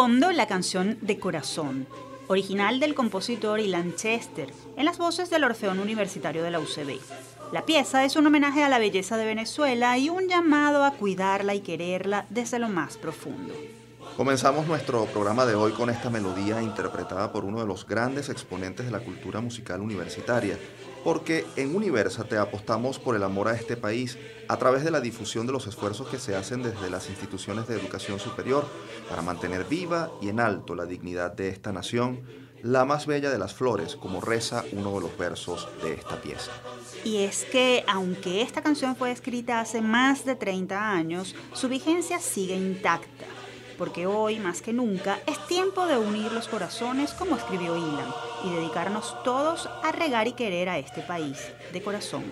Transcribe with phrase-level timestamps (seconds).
[0.00, 1.88] fondo la canción De Corazón,
[2.28, 7.00] original del compositor Ilan Chester, en las voces del Orfeón Universitario de la UCB.
[7.50, 11.56] La pieza es un homenaje a la belleza de Venezuela y un llamado a cuidarla
[11.56, 13.52] y quererla desde lo más profundo.
[14.16, 18.86] Comenzamos nuestro programa de hoy con esta melodía interpretada por uno de los grandes exponentes
[18.86, 20.56] de la cultura musical universitaria,
[21.04, 25.46] porque en Universate apostamos por el amor a este país a través de la difusión
[25.46, 28.66] de los esfuerzos que se hacen desde las instituciones de educación superior
[29.08, 32.22] para mantener viva y en alto la dignidad de esta nación,
[32.62, 36.50] la más bella de las flores, como reza uno de los versos de esta pieza.
[37.04, 42.18] Y es que, aunque esta canción fue escrita hace más de 30 años, su vigencia
[42.18, 43.37] sigue intacta
[43.78, 48.12] porque hoy más que nunca es tiempo de unir los corazones como escribió Ilan
[48.44, 52.24] y dedicarnos todos a regar y querer a este país de corazón.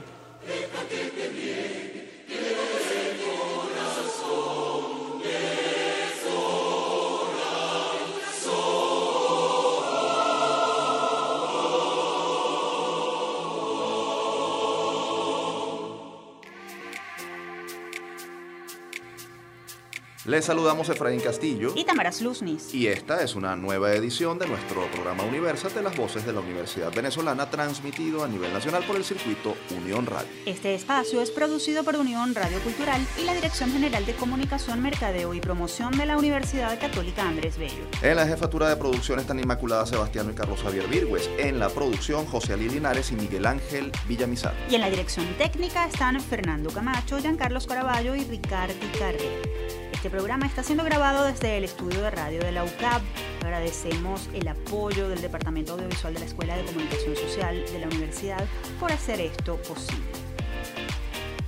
[20.27, 22.74] Les saludamos Efraín Castillo y Tamara Luznis.
[22.74, 26.92] Y esta es una nueva edición de nuestro programa Universate, las voces de la Universidad
[26.92, 30.27] Venezolana, transmitido a nivel nacional por el circuito Unión Radio.
[30.44, 35.32] Este espacio es producido por Unión Radio Cultural y la Dirección General de Comunicación, Mercadeo
[35.32, 37.84] y Promoción de la Universidad Católica Andrés Bello.
[38.02, 41.30] En la jefatura de producción están Inmaculada Sebastián y Carlos Javier Virgües.
[41.38, 44.56] En la producción, José Ali Linares y Miguel Ángel Villamizar.
[44.69, 49.66] Y en la dirección técnica están Fernando Camacho, Giancarlos Caraballo y Ricardo Carrera.
[49.97, 53.03] Este programa está siendo grabado desde el estudio de radio de la UCAP.
[53.43, 58.44] Agradecemos el apoyo del Departamento Audiovisual de la Escuela de Comunicación Social de la Universidad
[58.78, 60.04] por hacer esto posible.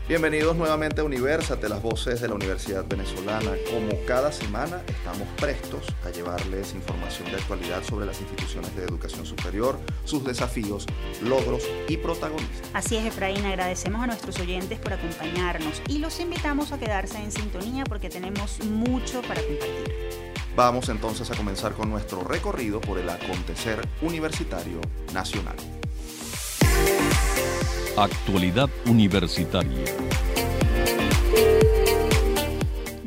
[0.08, 3.50] Bienvenidos nuevamente a Universate, las voces de la Universidad Venezolana.
[3.70, 9.26] Como cada semana estamos prestos a llevarles información de actualidad sobre las instituciones de educación
[9.26, 10.86] superior, sus desafíos,
[11.22, 12.70] logros y protagonistas.
[12.72, 17.30] Así es, Efraín, agradecemos a nuestros oyentes por acompañarnos y los invitamos a quedarse en
[17.30, 19.94] sintonía porque tenemos mucho para compartir.
[20.56, 24.80] Vamos entonces a comenzar con nuestro recorrido por el acontecer universitario
[25.12, 25.56] nacional.
[27.96, 29.84] Actualidad Universitaria.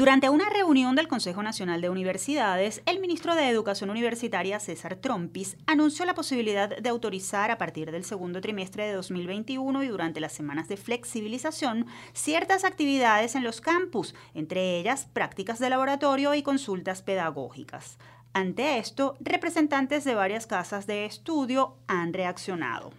[0.02, 5.58] Durante una reunión del Consejo Nacional de Universidades, el ministro de Educación Universitaria, César Trompis,
[5.68, 10.34] anunció la posibilidad de autorizar a partir del segundo trimestre de 2021 y durante las
[10.34, 17.03] semanas de flexibilización ciertas actividades en los campus, entre ellas prácticas de laboratorio y consultas
[17.03, 18.00] pedagógicas.
[18.34, 22.91] Ante esto, representantes de varias casas de estudio han reaccionado.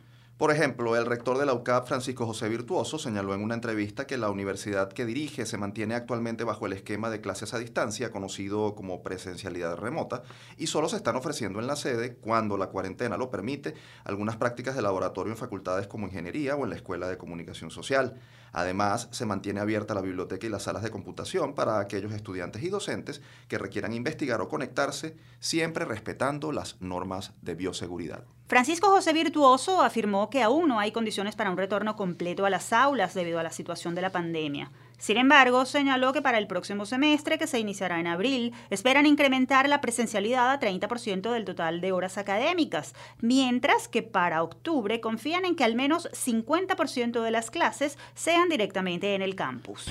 [0.43, 4.19] Por ejemplo, el rector de la UCAP, Francisco José Virtuoso, señaló en una entrevista que
[4.19, 8.75] la universidad que dirige se mantiene actualmente bajo el esquema de clases a distancia, conocido
[8.75, 10.25] como presencialidad remota,
[10.59, 14.75] y solo se están ofreciendo en la sede, cuando la cuarentena lo permite, algunas prácticas
[14.75, 18.19] de laboratorio en facultades como ingeniería o en la Escuela de Comunicación Social.
[18.53, 22.69] Además, se mantiene abierta la biblioteca y las salas de computación para aquellos estudiantes y
[22.69, 28.25] docentes que requieran investigar o conectarse, siempre respetando las normas de bioseguridad.
[28.49, 32.73] Francisco José Virtuoso afirmó que aún no hay condiciones para un retorno completo a las
[32.75, 34.71] aulas debido a la situación de la pandemia.
[35.03, 39.69] Sin embargo, señaló que para el próximo semestre, que se iniciará en abril, esperan incrementar
[39.69, 45.57] la presencialidad a 30% del total de horas académicas, mientras que para octubre confían en
[45.57, 49.91] que al menos 50% de las clases sean directamente en el campus.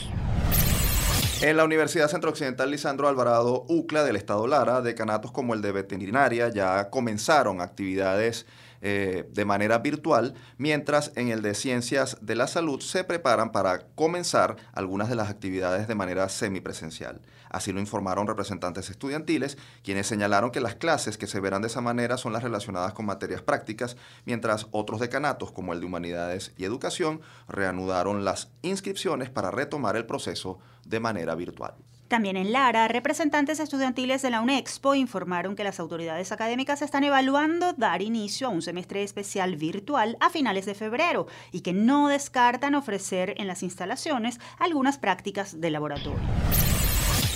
[1.41, 5.73] En la Universidad Centro Occidental Lisandro Alvarado UCLA del Estado Lara, decanatos como el de
[5.73, 8.45] veterinaria ya comenzaron actividades
[8.81, 13.87] eh, de manera virtual, mientras en el de Ciencias de la Salud se preparan para
[13.95, 17.21] comenzar algunas de las actividades de manera semipresencial.
[17.49, 21.81] Así lo informaron representantes estudiantiles, quienes señalaron que las clases que se verán de esa
[21.81, 26.63] manera son las relacionadas con materias prácticas, mientras otros decanatos, como el de Humanidades y
[26.63, 31.75] Educación, reanudaron las inscripciones para retomar el proceso de manera virtual.
[32.11, 37.71] También en Lara, representantes estudiantiles de la UNEXPO informaron que las autoridades académicas están evaluando
[37.71, 42.75] dar inicio a un semestre especial virtual a finales de febrero y que no descartan
[42.75, 46.19] ofrecer en las instalaciones algunas prácticas de laboratorio.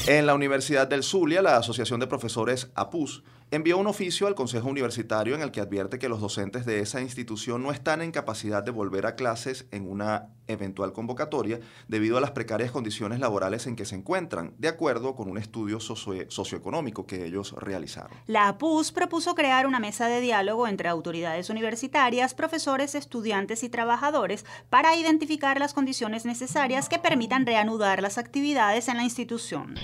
[0.08, 4.70] En la Universidad del Zulia, la Asociación de Profesores APUS envió un oficio al Consejo
[4.70, 8.64] Universitario en el que advierte que los docentes de esa institución no están en capacidad
[8.64, 13.76] de volver a clases en una eventual convocatoria debido a las precarias condiciones laborales en
[13.76, 18.18] que se encuentran, de acuerdo con un estudio socioeconómico que ellos realizaron.
[18.28, 24.46] La APUS propuso crear una mesa de diálogo entre autoridades universitarias, profesores, estudiantes y trabajadores
[24.70, 29.76] para identificar las condiciones necesarias que permitan reanudar las actividades en la institución.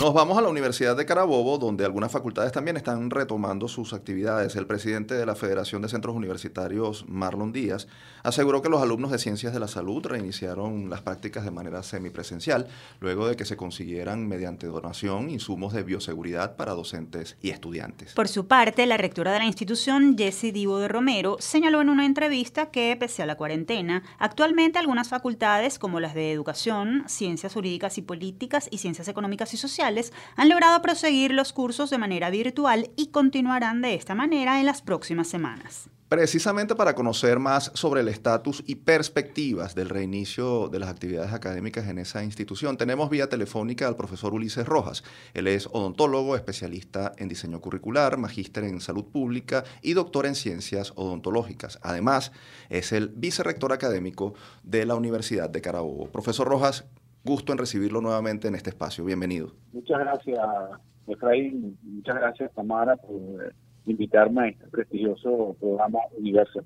[0.00, 4.56] Nos vamos a la Universidad de Carabobo, donde algunas facultades también están retomando sus actividades.
[4.56, 7.86] El presidente de la Federación de Centros Universitarios, Marlon Díaz,
[8.24, 12.66] aseguró que los alumnos de Ciencias de la Salud reiniciaron las prácticas de manera semipresencial,
[12.98, 18.14] luego de que se consiguieran mediante donación insumos de bioseguridad para docentes y estudiantes.
[18.14, 22.04] Por su parte, la rectora de la institución, Jessie Divo de Romero, señaló en una
[22.04, 27.96] entrevista que, pese a la cuarentena, actualmente algunas facultades, como las de Educación, Ciencias Jurídicas
[27.96, 29.83] y Políticas y Ciencias Económicas y Sociales,
[30.36, 34.82] han logrado proseguir los cursos de manera virtual y continuarán de esta manera en las
[34.82, 35.88] próximas semanas.
[36.08, 41.88] Precisamente para conocer más sobre el estatus y perspectivas del reinicio de las actividades académicas
[41.88, 45.02] en esa institución, tenemos vía telefónica al profesor Ulises Rojas.
[45.32, 50.92] Él es odontólogo, especialista en diseño curricular, magíster en salud pública y doctor en ciencias
[50.94, 51.80] odontológicas.
[51.82, 52.30] Además,
[52.68, 56.12] es el vicerrector académico de la Universidad de Carabobo.
[56.12, 56.84] Profesor Rojas,
[57.24, 59.04] gusto en recibirlo nuevamente en este espacio.
[59.04, 59.52] Bienvenido.
[59.72, 60.38] Muchas gracias,
[61.06, 61.78] Efraín.
[61.82, 63.54] Muchas gracias, Tamara, por
[63.86, 66.60] invitarme a este prestigioso programa Universo.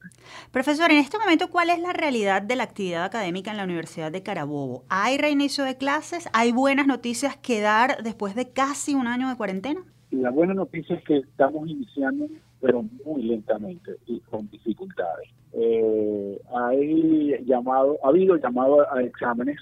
[0.51, 4.13] Profesor, en este momento, ¿cuál es la realidad de la actividad académica en la Universidad
[4.13, 4.85] de Carabobo?
[4.89, 6.29] ¿Hay reinicio de clases?
[6.33, 9.81] ¿Hay buenas noticias que dar después de casi un año de cuarentena?
[10.11, 12.27] La buena noticia es que estamos iniciando,
[12.61, 15.29] pero muy lentamente y con dificultades.
[15.53, 19.59] Eh, hay llamado, ha habido llamado a exámenes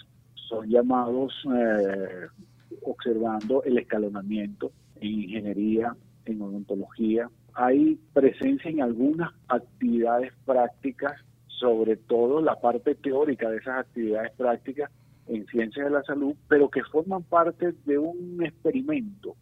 [0.49, 2.27] son llamados eh,
[2.83, 5.95] observando el escalonamiento en ingeniería,
[6.25, 7.29] en odontología.
[7.55, 11.13] Hay presencia en algunas actividades prácticas,
[11.47, 14.91] sobre todo la parte teórica de esas actividades prácticas
[15.27, 19.35] en ciencias de la salud, pero que forman parte de un experimento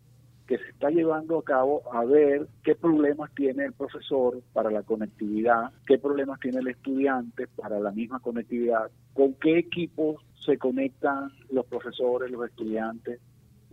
[0.47, 4.83] que se está llevando a cabo a ver qué problemas tiene el profesor para la
[4.83, 11.31] conectividad, qué problemas tiene el estudiante para la misma conectividad, con qué equipos se conectan
[11.50, 13.20] los profesores, los estudiantes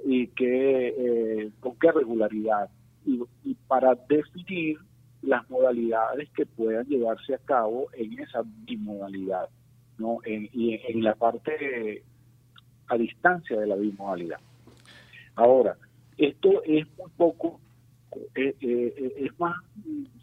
[0.06, 2.69] y qué, eh, con qué regularidad.
[3.06, 3.19] Y,
[3.68, 4.77] para definir
[5.21, 9.47] las modalidades que puedan llevarse a cabo en esa bimodalidad,
[9.97, 10.19] ¿no?
[10.25, 12.03] y en la parte
[12.88, 14.39] a distancia de la bimodalidad.
[15.35, 15.77] Ahora,
[16.18, 17.59] esto es muy poco,
[18.36, 19.56] eh, eh, eh, es más,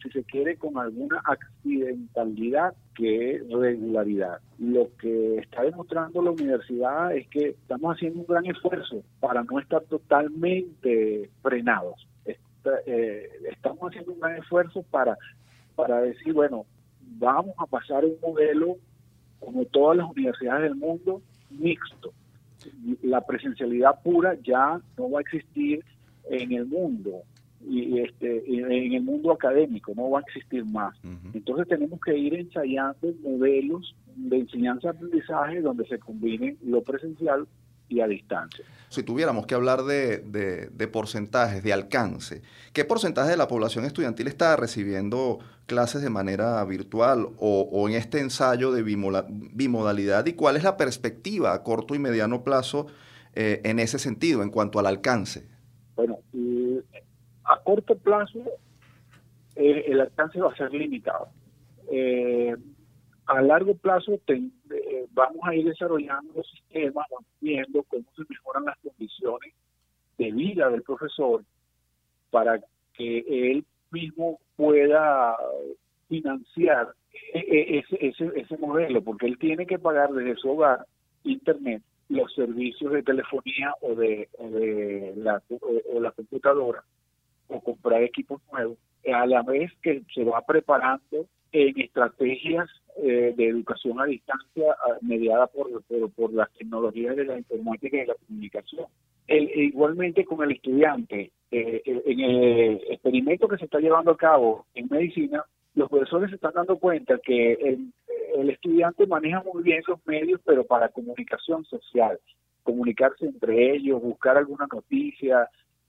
[0.03, 4.41] si se quiere, con alguna accidentalidad que regularidad.
[4.59, 9.59] Lo que está demostrando la universidad es que estamos haciendo un gran esfuerzo para no
[9.59, 12.07] estar totalmente frenados.
[13.51, 15.17] estamos haciendo un gran esfuerzo para,
[15.75, 16.67] para decir, bueno,
[17.01, 18.77] vamos a pasar un modelo,
[19.41, 22.13] como todas las universidades del mundo, mixto
[23.03, 25.85] la presencialidad pura ya no va a existir
[26.31, 27.23] en el mundo
[27.67, 30.95] y este en el mundo académico no va a existir más
[31.35, 37.47] entonces tenemos que ir ensayando modelos de enseñanza aprendizaje donde se combinen lo presencial
[37.89, 38.65] y a distancia.
[38.91, 44.29] Si tuviéramos que hablar de, de, porcentajes, de alcance, ¿qué porcentaje de la población estudiantil
[44.29, 50.65] está recibiendo clases de manera virtual o, en este ensayo de bimodalidad y cuál es
[50.65, 52.87] la perspectiva a corto y mediano plazo
[53.35, 55.47] eh, en ese sentido, en cuanto al alcance?
[55.97, 56.21] Bueno,
[57.49, 58.41] a corto plazo
[59.57, 61.29] eh, el alcance va a ser limitado.
[61.91, 62.55] Eh,
[63.27, 64.21] a largo plazo
[65.13, 67.07] vamos a ir desarrollando los sistemas,
[67.41, 69.55] viendo cómo se mejoran las condiciones
[70.17, 71.43] de vida del profesor
[72.31, 72.61] para
[72.95, 75.37] que él mismo pueda
[76.09, 76.95] financiar
[77.35, 80.87] e, e, ese, modelo, porque él tiene que pagar desde su hogar
[81.25, 86.83] internet los servicios de telefonía o de, de la, o, la computadora
[87.49, 88.79] o comprar equipos nuevos,
[89.13, 95.47] a la vez que se va preparando en estrategias eh, de educación a distancia mediada
[95.47, 95.83] por,
[96.15, 98.87] por, las tecnologías de la informática y de la comunicación.
[99.27, 104.17] El, e igualmente con el estudiante, eh, en el experimento que se está llevando a
[104.17, 107.93] cabo en medicina, los profesores se están dando cuenta que el,
[108.37, 112.19] el estudiante maneja muy bien esos medios, pero para comunicación social,
[112.63, 115.49] comunicarse entre ellos, buscar alguna noticia,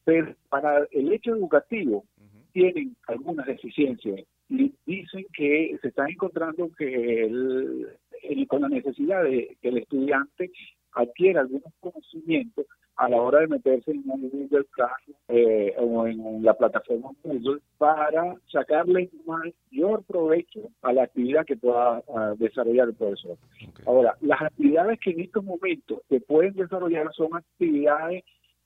[0.09, 2.03] pero para el hecho educativo
[2.51, 9.55] tienen algunas deficiencias y dicen que se está encontrando que el, con la necesidad de
[9.61, 10.49] que el estudiante
[10.93, 16.43] adquiera algunos conocimientos a la hora de meterse en un Google Classroom eh, o en
[16.43, 22.01] la plataforma Google para sacarle mayor provecho a la actividad que pueda
[22.39, 23.37] desarrollar el profesor.
[23.85, 28.23] Ahora, las actividades que en estos momentos se pueden desarrollar son actividades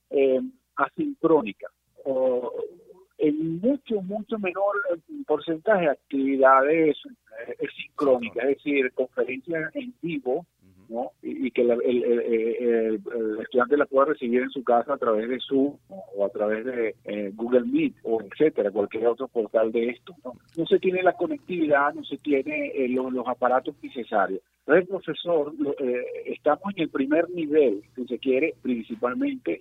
[0.09, 0.39] eh,
[0.75, 1.72] asincrónicas
[2.06, 2.51] o
[3.18, 4.75] en mucho, mucho menor
[5.25, 6.98] porcentaje de actividades
[7.48, 10.46] eh, sincrónicas, es decir, conferencias en vivo
[11.21, 13.01] y, que el,
[13.41, 16.95] estudiante la pueda recibir en su casa a través de Zoom o a través de
[17.05, 20.15] eh, Google Meet o etcétera, cualquier otro portal de esto.
[20.23, 24.41] No, no se tiene la conectividad, no se tiene eh, los, aparatos necesarios.
[24.65, 29.59] Entonces, profesor, eh, estamos en el primer nivel, si se quiere, principalmente,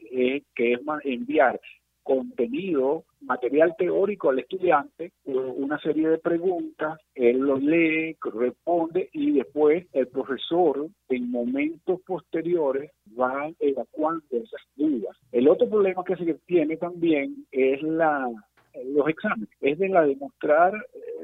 [0.54, 1.60] que es enviar
[2.02, 9.86] contenido, material teórico al estudiante, una serie de preguntas, él los lee, responde y después
[9.92, 15.16] el profesor en momentos posteriores va evacuando esas dudas.
[15.30, 18.28] El otro problema que se tiene también es la
[18.86, 20.72] los exámenes, es de la demostrar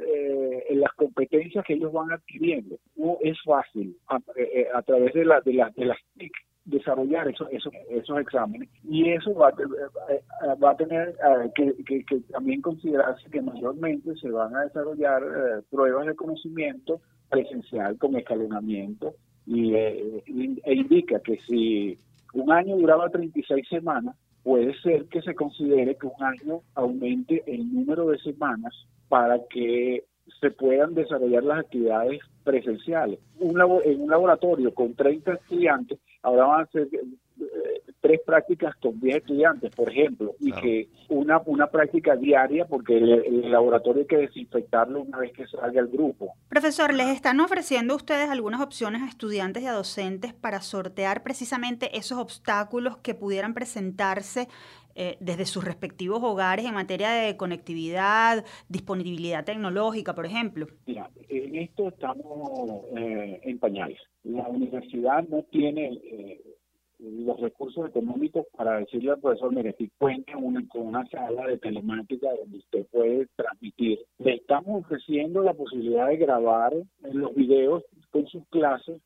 [0.07, 2.77] eh, las competencias que ellos van adquiriendo.
[2.97, 6.33] No es fácil a, eh, a través de, la, de, la, de las TIC
[6.69, 8.69] desarrollar esos, esos, esos exámenes.
[8.85, 14.31] Y eso va, a, va a tener eh, que, que, también considerarse que mayormente se
[14.31, 19.15] van a desarrollar eh, pruebas de conocimiento presencial con escalonamiento.
[19.47, 21.99] Y, eh, e indica que si
[22.35, 27.73] un año duraba 36 semanas, puede ser que se considere que un año aumente el
[27.73, 28.75] número de semanas
[29.09, 30.05] para que
[30.41, 33.19] se puedan desarrollar las actividades presenciales.
[33.39, 38.99] Un en un laboratorio con 30 estudiantes, ahora van a ser eh, tres prácticas con
[39.01, 44.17] 10 estudiantes, por ejemplo, y que una, una práctica diaria, porque el, laboratorio hay que
[44.17, 46.35] desinfectarlo una vez que salga el grupo.
[46.49, 51.97] Profesor, ¿les están ofreciendo ustedes algunas opciones a estudiantes y a docentes para sortear precisamente
[51.97, 54.49] esos obstáculos que pudieran presentarse
[55.01, 60.67] eh, desde sus respectivos hogares en materia de conectividad, disponibilidad tecnológica, por ejemplo?
[60.87, 64.01] Mira, en esto estamos eh, en pañales.
[64.25, 66.41] La universidad no tiene eh,
[66.99, 71.59] los recursos económicos para decirle al profesor, mire, si cuenta una, con una sala de
[71.59, 74.01] telemática donde usted puede transmitir.
[74.19, 76.73] Le estamos ofreciendo la posibilidad de grabar
[77.13, 79.01] los videos con sus clases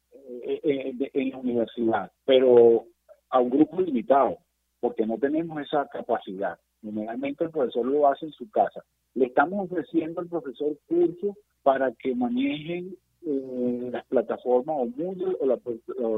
[0.46, 2.86] en la universidad, pero
[3.28, 4.38] a un grupo limitado
[4.82, 6.58] porque no tenemos esa capacidad.
[6.82, 8.82] Generalmente el profesor lo hace en su casa.
[9.14, 15.46] Le estamos ofreciendo al profesor cursos para que manejen eh, las plataformas o Moodle o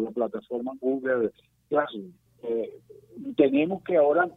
[0.01, 1.31] la, plataforma Google
[1.69, 2.11] Classroom.
[2.43, 2.81] Eh,
[3.37, 4.31] tenemos que ahora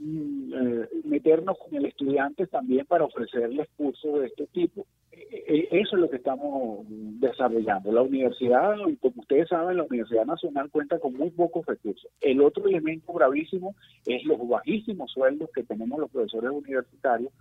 [0.00, 4.86] meternos con el estudiante también para ofrecerles cursos de este tipo.
[5.12, 7.92] E, eso es lo que estamos desarrollando.
[7.92, 12.10] La universidad, como ustedes saben, la Universidad Nacional cuenta con muy pocos recursos.
[12.20, 13.74] El otro elemento gravísimo
[14.06, 17.32] es los bajísimos sueldos que tenemos los profesores universitarios,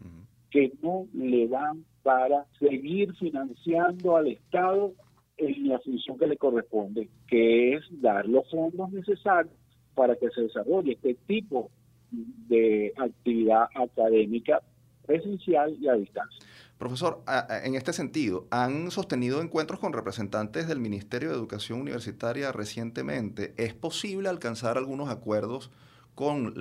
[0.51, 4.93] que no le dan para seguir financiando al Estado
[5.37, 9.53] en la función que le corresponde, que es dar los fondos necesarios
[9.95, 11.69] para que se desarrolle este tipo
[12.11, 14.61] de actividad académica
[15.05, 16.45] presencial y a distancia.
[16.77, 17.21] Profesor,
[17.65, 23.53] en este sentido, ¿han sostenido encuentros con representantes del Ministerio de Educación Universitaria recientemente?
[23.57, 25.71] ¿Es posible alcanzar algunos acuerdos
[26.15, 26.53] con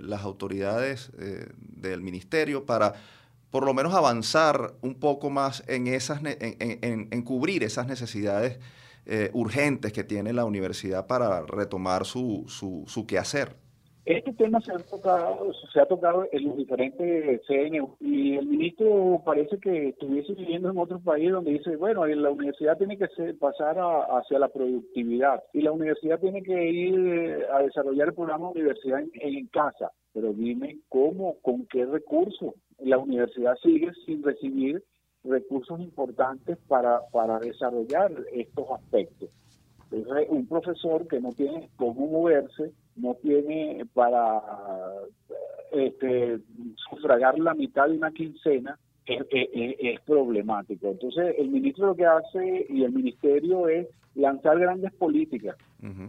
[0.00, 2.94] las autoridades eh, del Ministerio para
[3.50, 8.58] por lo menos avanzar un poco más en, esas, en, cubrir esas necesidades
[9.04, 13.61] eh, urgentes que tiene la universidad para retomar su, su, su quehacer?
[14.04, 19.22] Este tema se ha tocado, se ha tocado en los diferentes CNU y el ministro
[19.24, 23.76] parece que estuviese viviendo en otro país donde dice, bueno, la universidad tiene que pasar
[23.78, 29.02] hacia la productividad y la universidad tiene que ir eh, a desarrollar el programa universidad
[29.14, 29.92] en, casa.
[30.12, 32.54] Pero dime cómo, con qué recursos.
[32.80, 34.82] La universidad sigue sin recibir
[35.22, 39.30] recursos importantes para, para desarrollar estos aspectos.
[40.28, 44.40] un profesor que no tiene cómo moverse no tiene para
[45.72, 46.38] este,
[46.88, 50.88] sufragar la mitad de una quincena, es, problemático.
[50.88, 55.56] Entonces, el ministro lo que hace y el ministerio es lanzar grandes políticas.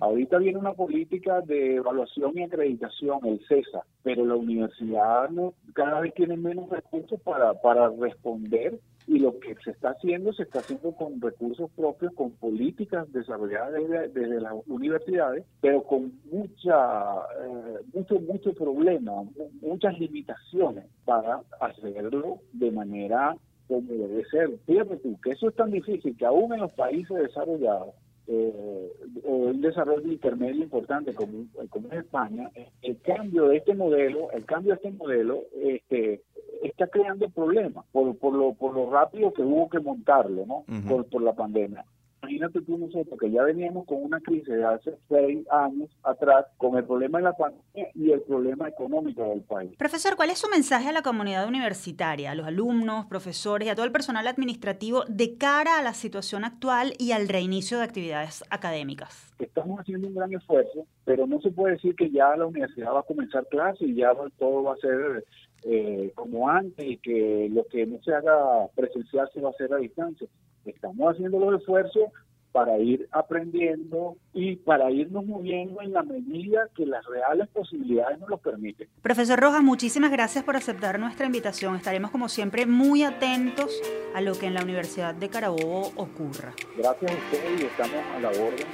[0.01, 6.01] Ahorita viene una política de evaluación y acreditación, el CESA, pero la universidad no, cada
[6.01, 10.59] vez tiene menos recursos para, para responder y lo que se está haciendo se está
[10.59, 13.73] haciendo con recursos propios, con políticas desarrolladas
[14.13, 19.23] desde, las universidades, pero con mucha, eh, mucho, mucho problema,
[19.61, 23.35] muchas limitaciones para hacerlo de manera
[23.67, 24.49] como debe ser.
[24.65, 27.95] Fíjate tú, que eso es tan difícil que aún en los países desarrollados
[28.25, 28.91] eh,
[29.23, 32.49] un desarrollo intermedio importante como, como es España,
[32.81, 36.21] el cambio de este modelo, el cambio de este modelo, este,
[36.63, 40.65] está creando problemas por, por, lo, por lo rápido que hubo que montarlo, ¿no?
[40.87, 41.85] por, por la pandemia
[42.23, 46.77] imagínate tú nosotros que ya veníamos con una crisis de hace seis años atrás con
[46.77, 49.75] el problema de la pandemia y el problema económico del país.
[49.77, 53.75] Profesor, ¿cuál es su mensaje a la comunidad universitaria, a los alumnos, profesores y a
[53.75, 58.43] todo el personal administrativo de cara a la situación actual y al reinicio de actividades
[58.49, 59.33] académicas?
[59.39, 63.01] Estamos haciendo un gran esfuerzo, pero no se puede decir que ya la universidad va
[63.01, 65.25] a comenzar clases y ya todo va a ser
[65.65, 69.73] eh, como antes y que lo que no se haga presencial se va a hacer
[69.73, 70.27] a distancia.
[70.65, 72.09] Estamos haciendo los esfuerzos
[72.53, 78.29] para ir aprendiendo y para irnos moviendo en la medida que las reales posibilidades nos
[78.29, 78.87] lo permiten.
[79.01, 81.75] Profesor Rojas, muchísimas gracias por aceptar nuestra invitación.
[81.75, 83.81] Estaremos como siempre muy atentos
[84.13, 86.53] a lo que en la Universidad de Carabobo ocurra.
[86.77, 88.67] Gracias a ustedes y estamos a la orden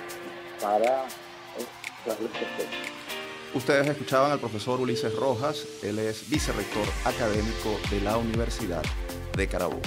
[0.62, 1.06] para
[2.06, 2.99] darles
[3.56, 8.84] Ustedes escuchaban al profesor Ulises Rojas, él es vicerrector académico de la Universidad
[9.36, 9.82] de Carabobo.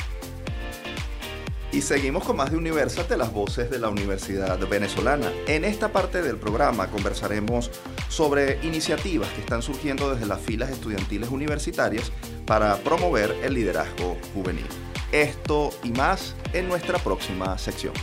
[1.70, 5.32] Y seguimos con más de Universate, las voces de la Universidad Venezolana.
[5.46, 7.70] En esta parte del programa conversaremos
[8.08, 12.12] sobre iniciativas que están surgiendo desde las filas estudiantiles universitarias
[12.46, 14.66] para promover el liderazgo juvenil.
[15.12, 17.94] Esto y más en nuestra próxima sección.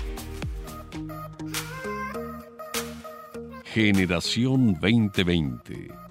[3.74, 6.09] Generación 2020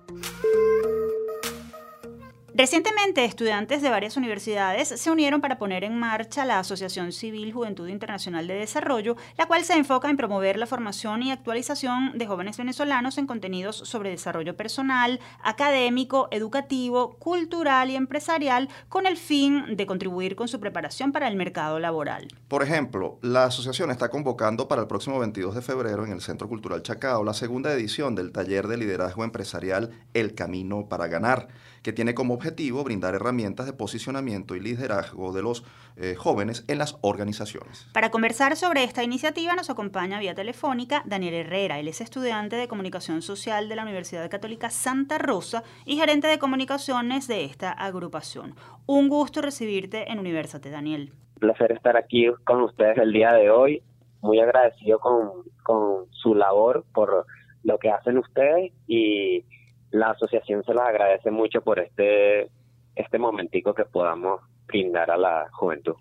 [2.58, 7.86] Recientemente, estudiantes de varias universidades se unieron para poner en marcha la Asociación Civil Juventud
[7.86, 12.56] Internacional de Desarrollo, la cual se enfoca en promover la formación y actualización de jóvenes
[12.56, 19.86] venezolanos en contenidos sobre desarrollo personal, académico, educativo, cultural y empresarial, con el fin de
[19.86, 22.26] contribuir con su preparación para el mercado laboral.
[22.48, 26.48] Por ejemplo, la asociación está convocando para el próximo 22 de febrero en el Centro
[26.48, 31.46] Cultural Chacao la segunda edición del taller de liderazgo empresarial El Camino para Ganar
[31.82, 32.47] que tiene como objetivo
[32.84, 35.64] brindar herramientas de posicionamiento y liderazgo de los
[35.96, 37.88] eh, jóvenes en las organizaciones.
[37.92, 41.78] Para conversar sobre esta iniciativa nos acompaña vía telefónica Daniel Herrera.
[41.78, 46.38] Él es estudiante de Comunicación Social de la Universidad Católica Santa Rosa y gerente de
[46.38, 48.54] comunicaciones de esta agrupación.
[48.86, 51.12] Un gusto recibirte en Universate, Daniel.
[51.34, 53.82] Un placer estar aquí con ustedes el día de hoy.
[54.20, 57.26] Muy agradecido con, con su labor por
[57.62, 59.44] lo que hacen ustedes y
[59.90, 62.50] la asociación se las agradece mucho por este,
[62.94, 65.94] este momentico que podamos brindar a la juventud.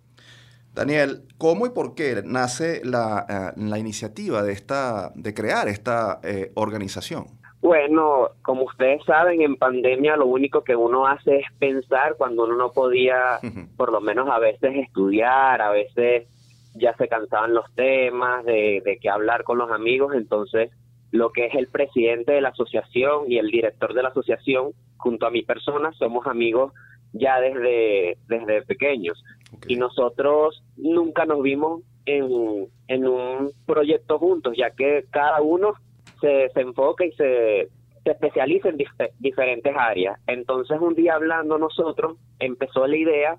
[0.74, 6.20] Daniel, ¿cómo y por qué nace la, eh, la iniciativa de, esta, de crear esta
[6.24, 7.26] eh, organización?
[7.62, 12.56] Bueno, como ustedes saben, en pandemia lo único que uno hace es pensar cuando uno
[12.56, 13.40] no podía,
[13.76, 16.28] por lo menos a veces estudiar, a veces
[16.76, 20.70] ya se cansaban los temas de, de qué hablar con los amigos, entonces
[21.12, 25.26] lo que es el presidente de la asociación y el director de la asociación, junto
[25.26, 26.74] a mi persona, somos amigos
[27.14, 29.24] ya desde, desde pequeños.
[29.68, 35.74] Y nosotros nunca nos vimos en, en un proyecto juntos, ya que cada uno
[36.22, 37.70] se, se enfoca y se,
[38.04, 38.78] se especializa en
[39.20, 40.20] diferentes áreas.
[40.28, 43.38] Entonces, un día hablando nosotros, empezó la idea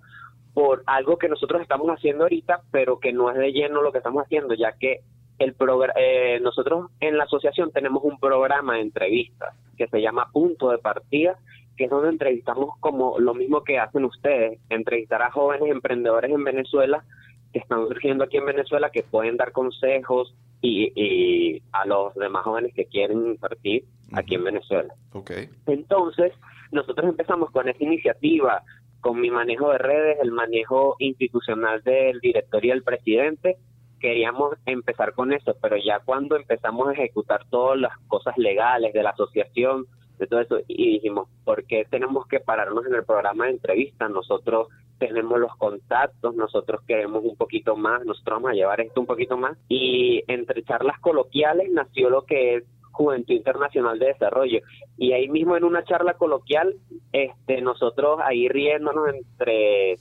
[0.54, 3.98] por algo que nosotros estamos haciendo ahorita, pero que no es de lleno lo que
[3.98, 5.00] estamos haciendo, ya que
[5.38, 5.54] el
[5.96, 10.78] eh, nosotros en la asociación tenemos un programa de entrevistas que se llama Punto de
[10.78, 11.38] Partida,
[11.76, 16.42] que es donde entrevistamos como lo mismo que hacen ustedes, entrevistar a jóvenes emprendedores en
[16.42, 17.04] Venezuela
[17.52, 22.74] que están surgiendo aquí en Venezuela, que pueden dar consejos y, a los demás jóvenes
[22.74, 24.92] que quieren partir aquí en Venezuela.
[25.12, 25.48] Okay.
[25.66, 26.32] Entonces,
[26.72, 28.62] nosotros empezamos con esta iniciativa,
[29.00, 33.56] con mi manejo de redes, el manejo institucional del director y del presidente,
[33.98, 39.02] queríamos empezar con eso, pero ya cuando empezamos a ejecutar todas las cosas legales de
[39.02, 39.86] la asociación,
[40.18, 44.08] de todo eso, y dijimos, ¿por qué tenemos que pararnos en el programa de entrevista?
[44.08, 49.06] Nosotros tenemos los contactos, nosotros queremos un poquito más, nosotros vamos a llevar esto un
[49.06, 54.58] poquito más, y entre charlas coloquiales nació lo que es Juventud Internacional de Desarrollo.
[54.96, 56.74] Y ahí mismo en una charla coloquial,
[57.12, 59.98] este, nosotros ahí riéndonos entre,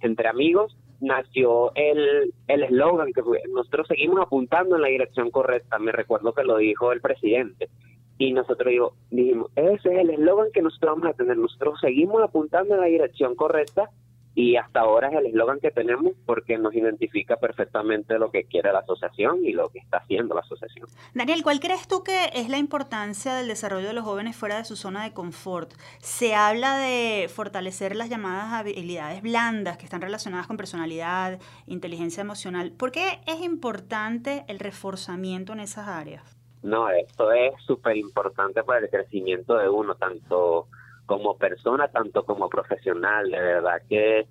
[0.00, 5.78] entre amigos, nació el eslogan que nosotros seguimos apuntando en la dirección correcta.
[5.78, 7.68] Me recuerdo que lo dijo el presidente.
[8.18, 11.36] Y nosotros digo, dijimos, ese es el eslogan que nosotros vamos a tener.
[11.36, 13.90] Nosotros seguimos apuntando en la dirección correcta
[14.36, 18.70] y hasta ahora es el eslogan que tenemos porque nos identifica perfectamente lo que quiere
[18.70, 20.86] la asociación y lo que está haciendo la asociación.
[21.14, 24.66] Daniel, ¿cuál crees tú que es la importancia del desarrollo de los jóvenes fuera de
[24.66, 25.72] su zona de confort?
[26.00, 32.72] Se habla de fortalecer las llamadas habilidades blandas que están relacionadas con personalidad, inteligencia emocional.
[32.72, 36.36] ¿Por qué es importante el reforzamiento en esas áreas?
[36.62, 40.68] No, esto es súper importante para el crecimiento de uno, tanto
[41.06, 43.30] como persona, tanto como profesional.
[43.30, 44.26] De verdad que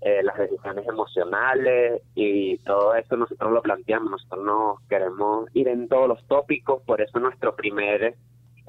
[0.00, 5.88] eh, las decisiones emocionales y todo eso nosotros lo planteamos, nosotros no queremos ir en
[5.88, 8.16] todos los tópicos, por eso nuestro primer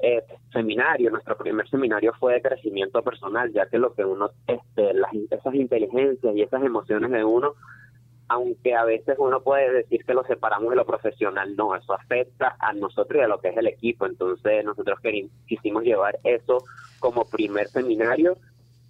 [0.00, 4.94] eh, seminario, nuestro primer seminario fue de crecimiento personal, ya que lo que uno, este,
[4.94, 7.54] las, esas inteligencias y esas emociones de uno,
[8.28, 12.56] aunque a veces uno puede decir que lo separamos de lo profesional, no, eso afecta
[12.58, 14.98] a nosotros y a lo que es el equipo, entonces nosotros
[15.46, 16.64] quisimos llevar eso
[16.98, 18.36] como primer seminario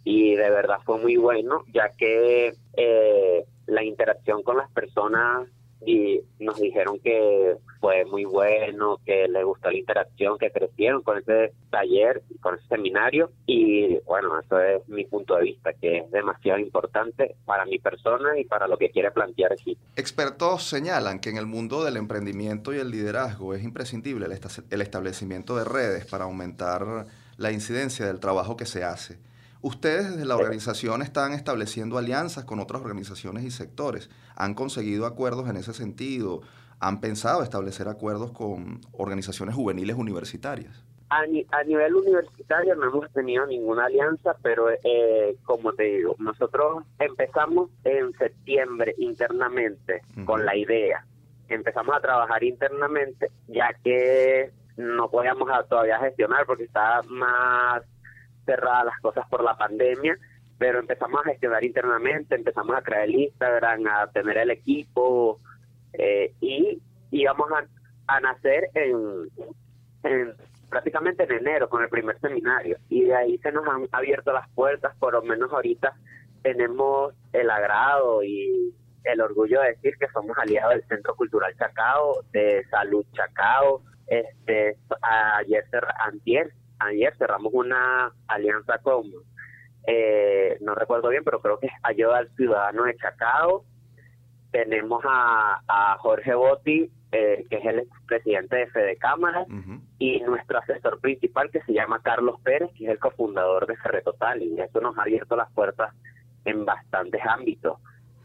[0.04, 5.48] y de verdad fue muy bueno, ya que eh, la interacción con las personas
[5.86, 11.18] y nos dijeron que fue muy bueno, que les gustó la interacción, que crecieron con
[11.18, 16.10] ese taller, con ese seminario y bueno, eso es mi punto de vista, que es
[16.10, 19.76] demasiado importante para mi persona y para lo que quiere plantear aquí.
[19.96, 24.26] Expertos señalan que en el mundo del emprendimiento y el liderazgo es imprescindible
[24.70, 29.18] el establecimiento de redes para aumentar la incidencia del trabajo que se hace.
[29.64, 34.10] Ustedes desde la organización están estableciendo alianzas con otras organizaciones y sectores.
[34.36, 36.42] ¿Han conseguido acuerdos en ese sentido?
[36.80, 40.84] ¿Han pensado establecer acuerdos con organizaciones juveniles universitarias?
[41.08, 41.24] A,
[41.64, 48.12] nivel universitario no hemos tenido ninguna alianza, pero eh, como te digo, nosotros empezamos en
[48.18, 51.06] septiembre internamente con la idea.
[51.48, 57.82] Empezamos a trabajar internamente, ya que no podíamos todavía gestionar porque estaba más
[58.44, 60.16] cerradas las cosas por la pandemia,
[60.58, 65.40] pero empezamos a gestionar internamente, empezamos a crear el Instagram, a tener el equipo
[65.92, 66.80] eh, y
[67.10, 67.66] íbamos a,
[68.06, 70.34] a nacer en,
[70.68, 72.78] prácticamente en enero con el primer seminario.
[72.88, 75.94] Y de ahí se nos han abierto las puertas, por lo menos ahorita
[76.42, 82.22] tenemos el agrado y el orgullo de decir que somos aliados del Centro Cultural Chacao,
[82.32, 84.76] de Salud Chacao, este
[85.38, 85.64] ayer
[86.06, 86.52] antier
[86.86, 89.04] ayer cerramos una alianza con,
[89.86, 93.64] eh, no recuerdo bien, pero creo que es Ayuda al Ciudadano de Chacao.
[94.50, 99.46] Tenemos a, Jorge Botti, eh, que es el presidente de Fede Cámara,
[99.98, 104.02] y nuestro asesor principal, que se llama Carlos Pérez, que es el cofundador de Ferre
[104.02, 105.92] Total, y eso nos ha abierto las puertas
[106.44, 107.78] en bastantes ámbitos.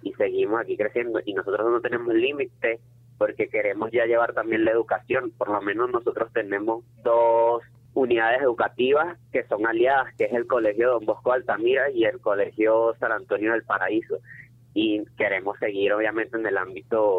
[0.04, 2.80] Y seguimos aquí creciendo, y nosotros no tenemos límite
[3.20, 5.32] porque queremos ya llevar también la educación.
[5.38, 7.62] Por lo menos nosotros tenemos dos
[8.00, 12.96] unidades educativas que son aliadas, que es el Colegio Don Bosco Altamira y el Colegio
[13.00, 14.20] San Antonio del Paraíso.
[14.74, 17.18] Y queremos seguir, obviamente, en el ámbito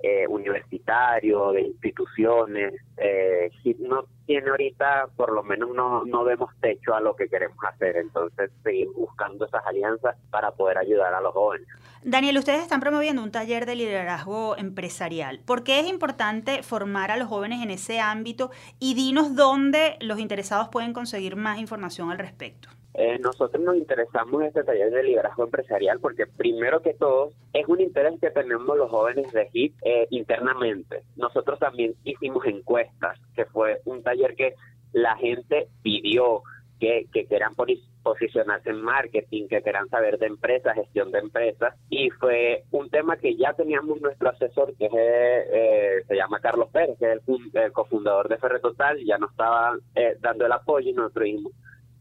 [0.00, 2.74] eh, universitario, de instituciones.
[2.96, 7.58] Eh, no tiene ahorita, por lo menos no, no vemos techo a lo que queremos
[7.64, 7.96] hacer.
[7.96, 11.66] Entonces, seguimos buscando esas alianzas para poder ayudar a los jóvenes.
[12.02, 15.40] Daniel, ustedes están promoviendo un taller de liderazgo empresarial.
[15.44, 18.50] ¿Por qué es importante formar a los jóvenes en ese ámbito?
[18.78, 22.68] Y dinos dónde los interesados pueden conseguir más información al respecto.
[23.00, 27.64] Eh, nosotros nos interesamos en este taller de liderazgo empresarial porque primero que todo es
[27.68, 31.04] un interés que tenemos los jóvenes de HIT eh, internamente.
[31.14, 34.54] Nosotros también hicimos encuestas, que fue un taller que
[34.92, 36.42] la gente pidió
[36.80, 37.54] que, que quieran
[38.02, 43.16] posicionarse en marketing, que quieran saber de empresas, gestión de empresas, y fue un tema
[43.16, 47.20] que ya teníamos nuestro asesor, que eh, se llama Carlos Pérez, que es
[47.54, 51.52] el, cofundador de Ferre Total, ya nos estaba eh, dando el apoyo y nosotros dijimos,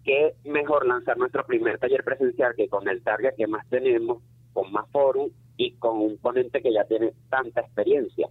[0.07, 4.71] qué mejor lanzar nuestro primer taller presencial que con el target que más tenemos, con
[4.71, 8.29] más forum y con un ponente que ya tiene tanta experiencia.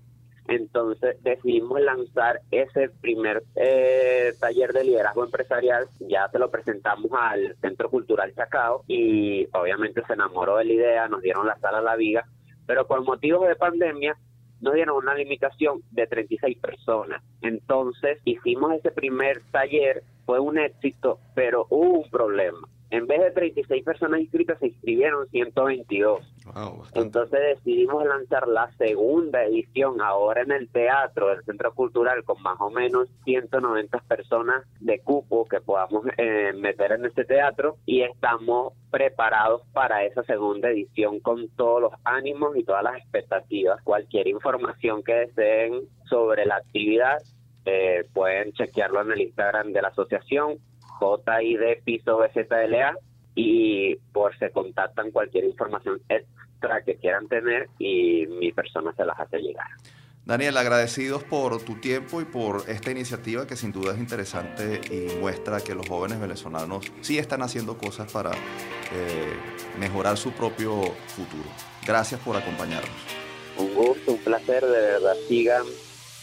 [0.48, 7.56] Entonces decidimos lanzar ese primer eh, taller de liderazgo empresarial, ya se lo presentamos al
[7.60, 11.82] Centro Cultural Chacao y obviamente se enamoró de la idea, nos dieron la sala a
[11.82, 12.24] la viga,
[12.66, 14.16] pero por motivos de pandemia
[14.60, 17.22] nos dieron una limitación de 36 personas.
[17.42, 23.30] Entonces hicimos ese primer taller, fue un éxito, pero hubo un problema en vez de
[23.32, 26.20] 36 personas inscritas, se inscribieron 122.
[26.94, 32.56] Entonces decidimos lanzar la segunda edición ahora en el teatro del Centro Cultural con más
[32.60, 38.74] o menos 190 personas de cupo que podamos eh, meter en este teatro y estamos
[38.90, 43.82] preparados para esa segunda edición con todos los ánimos y todas las expectativas.
[43.82, 47.18] Cualquier información que deseen sobre la actividad
[47.64, 50.58] eh, pueden chequearlo en el Instagram de la asociación
[50.98, 52.96] JID Piso BZLA
[53.34, 59.18] y por se contactan cualquier información extra que quieran tener y mi persona se las
[59.20, 59.68] hace llegar.
[60.26, 65.20] Daniel, agradecidos por tu tiempo y por esta iniciativa que sin duda es interesante y
[65.20, 69.36] muestra que los jóvenes venezolanos sí están haciendo cosas para eh,
[69.78, 71.48] mejorar su propio futuro.
[71.86, 72.90] Gracias por acompañarnos.
[73.56, 75.64] Un gusto, un placer, de verdad sigan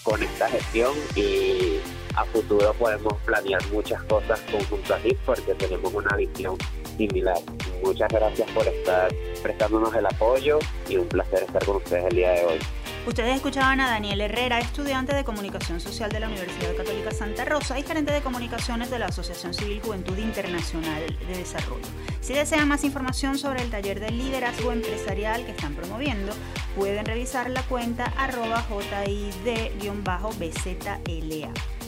[0.03, 1.79] con esta gestión y
[2.15, 6.57] a futuro podemos planear muchas cosas conjunto a ti porque tenemos una visión
[6.97, 7.37] similar.
[7.83, 9.11] Muchas gracias por estar
[9.41, 12.59] prestándonos el apoyo y un placer estar con ustedes el día de hoy.
[13.05, 17.77] Ustedes escuchaban a Daniel Herrera, estudiante de Comunicación Social de la Universidad Católica Santa Rosa
[17.77, 21.83] y gerente de comunicaciones de la Asociación Civil Juventud Internacional de Desarrollo.
[22.21, 26.31] Si desean más información sobre el taller de liderazgo empresarial que están promoviendo,
[26.77, 29.83] pueden revisar la cuenta arroba JID-BZLA.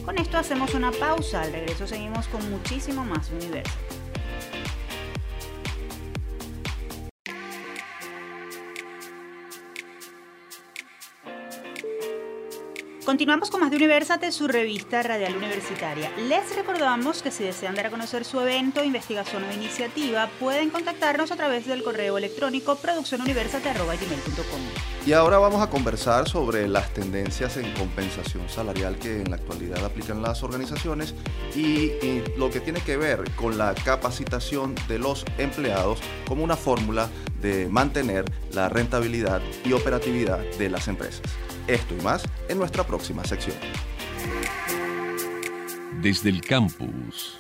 [0.04, 3.72] Con esto hacemos una pausa, al regreso seguimos con muchísimo más universo.
[13.06, 16.12] Continuamos con más de Universate, su revista radial universitaria.
[16.28, 21.32] Les recordamos que si desean dar a conocer su evento, investigación o iniciativa, pueden contactarnos
[21.32, 24.62] a través del correo electrónico produccionuniversate.com.
[25.06, 29.86] Y ahora vamos a conversar sobre las tendencias en compensación salarial que en la actualidad
[29.86, 31.14] aplican las organizaciones
[31.56, 36.56] y, y lo que tiene que ver con la capacitación de los empleados como una
[36.56, 37.08] fórmula
[37.40, 41.22] de mantener la rentabilidad y operatividad de las empresas.
[41.68, 43.58] Esto y más en nuestra próxima sección.
[46.00, 47.40] Desde el campus.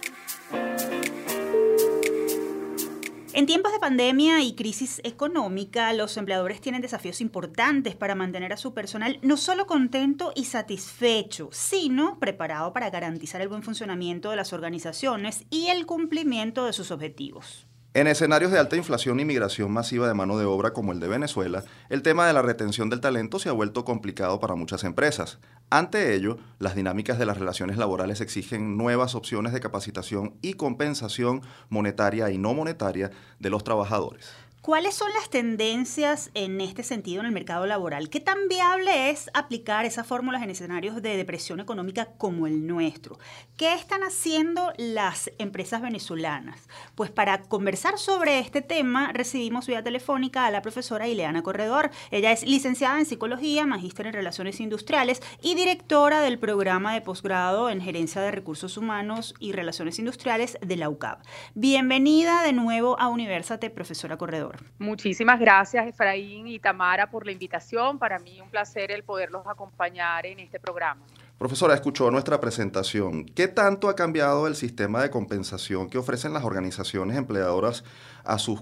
[3.34, 8.58] En tiempos de pandemia y crisis económica, los empleadores tienen desafíos importantes para mantener a
[8.58, 14.38] su personal no solo contento y satisfecho, sino preparado para garantizar el buen funcionamiento de
[14.38, 17.65] las organizaciones y el cumplimiento de sus objetivos.
[17.96, 21.08] En escenarios de alta inflación y migración masiva de mano de obra como el de
[21.08, 25.40] Venezuela, el tema de la retención del talento se ha vuelto complicado para muchas empresas.
[25.70, 31.42] Ante ello, las dinámicas de las relaciones laborales exigen nuevas opciones de capacitación y compensación
[31.70, 34.30] monetaria y no monetaria de los trabajadores.
[34.66, 38.10] ¿Cuáles son las tendencias en este sentido en el mercado laboral?
[38.10, 43.20] ¿Qué tan viable es aplicar esas fórmulas en escenarios de depresión económica como el nuestro?
[43.58, 46.68] ¿Qué están haciendo las empresas venezolanas?
[46.96, 51.92] Pues para conversar sobre este tema recibimos vía telefónica a la profesora Ileana Corredor.
[52.10, 57.70] Ella es licenciada en psicología, magíster en relaciones industriales y directora del programa de posgrado
[57.70, 61.24] en gerencia de recursos humanos y relaciones industriales de la UCAP.
[61.54, 64.55] Bienvenida de nuevo a Universate, profesora Corredor.
[64.80, 68.00] Muchísimas gracias, Efraín y Tamara, por la invitación.
[68.00, 71.02] Para mí un placer el poderlos acompañar en este programa.
[71.38, 73.26] Profesora, escuchó nuestra presentación.
[73.26, 77.84] ¿Qué tanto ha cambiado el sistema de compensación que ofrecen las organizaciones empleadoras
[78.24, 78.62] a sus,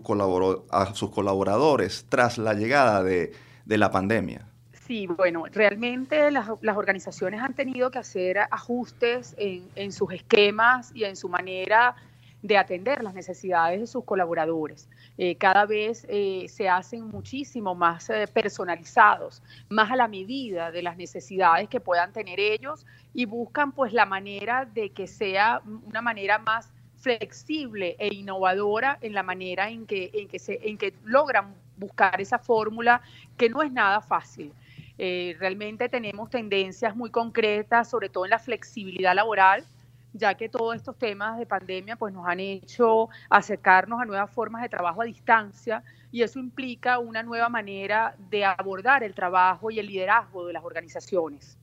[0.71, 3.32] a sus colaboradores tras la llegada de,
[3.67, 4.47] la pandemia?
[4.88, 11.03] Sí, bueno, realmente las, organizaciones han tenido que hacer ajustes en, en sus esquemas y
[11.03, 11.95] en su manera
[12.43, 14.89] de atender las necesidades de sus colaboradores.
[15.17, 20.84] Eh, cada vez eh, se hacen muchísimo más eh, personalizados, más a la medida de
[20.84, 26.01] las necesidades que puedan tener ellos y buscan pues la manera de que sea una
[26.01, 30.93] manera más flexible e innovadora en la manera en que, en que, se, en que
[31.06, 33.01] logran buscar esa fórmula
[33.38, 34.51] que no es nada fácil.
[34.97, 39.65] realmente tenemos tendencias muy concretas, sobre todo en la flexibilidad laboral,
[40.13, 44.62] ya que todos estos temas de pandemia pues nos han hecho acercarnos a nuevas formas
[44.62, 49.80] de trabajo a distancia y eso implica una nueva manera de abordar el trabajo y
[49.80, 51.58] el liderazgo de las organizaciones.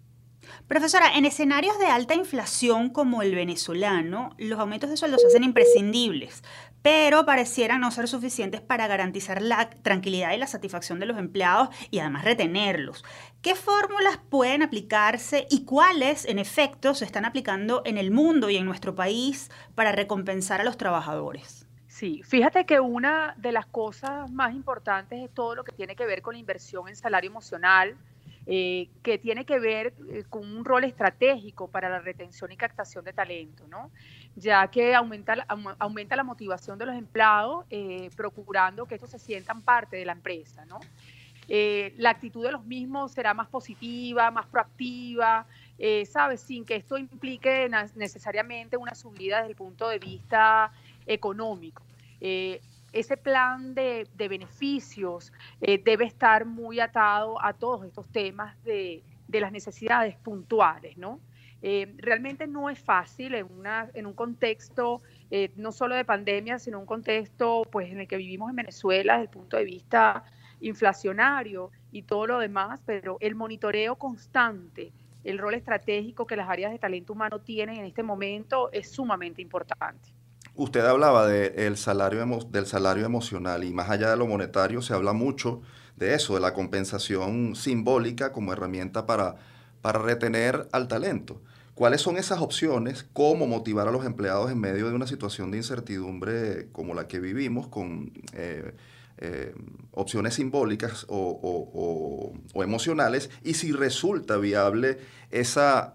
[0.67, 5.45] Profesora, en escenarios de alta inflación como el venezolano, los aumentos de sueldos se hacen
[5.45, 6.43] imprescindibles,
[6.83, 11.69] pero parecieran no ser suficientes para garantizar la tranquilidad y la satisfacción de los empleados
[11.91, 13.05] y además retenerlos.
[13.43, 18.59] ¿Qué fórmulas pueden aplicarse y cuáles, en efecto, se están aplicando en el mundo y
[18.59, 21.67] en nuestro país para recompensar a los trabajadores?
[21.87, 26.05] Sí, fíjate que una de las cosas más importantes es todo lo que tiene que
[26.05, 27.97] ver con la inversión en salario emocional,
[28.45, 33.07] eh, que tiene que ver eh, con un rol estratégico para la retención y captación
[33.07, 33.91] de talento, ¿no?
[34.37, 35.47] ya que aumenta,
[35.79, 40.13] aumenta la motivación de los empleados, eh, procurando que estos se sientan parte de la
[40.13, 40.67] empresa.
[40.67, 40.79] ¿no?
[41.51, 45.47] La actitud de los mismos será más positiva, más proactiva,
[46.07, 46.41] ¿sabes?
[46.41, 50.71] Sin que esto implique necesariamente una subida desde el punto de vista
[51.07, 51.83] económico
[52.93, 59.53] ese plan de, beneficios eh, debe estar muy atado a todos estos temas de, las
[59.53, 61.21] necesidades puntuales, ¿no?
[61.63, 66.87] Eh, realmente no es fácil en, un contexto eh, no solo de pandemia, sino un
[66.87, 70.25] contexto pues, en el que vivimos en Venezuela desde el punto de vista
[70.61, 74.93] inflacionario y todo lo demás, pero el monitoreo constante,
[75.25, 79.43] el rol estratégico que las áreas de talento humano tienen en este momento es sumamente
[79.43, 80.11] importante.
[80.55, 85.13] Usted hablaba de salario del salario emocional y más allá de lo monetario se habla
[85.13, 85.63] mucho
[85.97, 89.37] de eso, de la compensación simbólica como herramienta para,
[89.81, 91.41] para retener al talento.
[91.75, 93.07] ¿Cuáles son esas opciones?
[93.13, 97.21] ¿Cómo motivar a los empleados en medio de una situación de incertidumbre como la que
[97.21, 98.75] vivimos, con eh,
[99.21, 99.55] eh,
[99.93, 103.31] opciones simbólicas o, emocionales?
[103.43, 104.99] Y si resulta viable
[105.31, 105.95] esa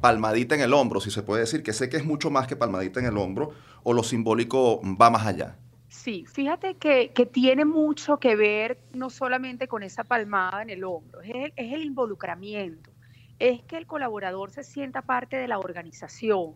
[0.00, 2.56] palmadita en el hombro, si se puede decir, que sé que es mucho más que
[2.56, 3.52] palmadita en el hombro,
[3.82, 5.56] o lo simbólico va más allá.
[5.88, 11.22] Sí, fíjate que, tiene mucho que ver no solamente con esa palmada en el hombro,
[11.22, 12.90] es el involucramiento
[13.38, 16.54] es que el colaborador se sienta parte de la organización,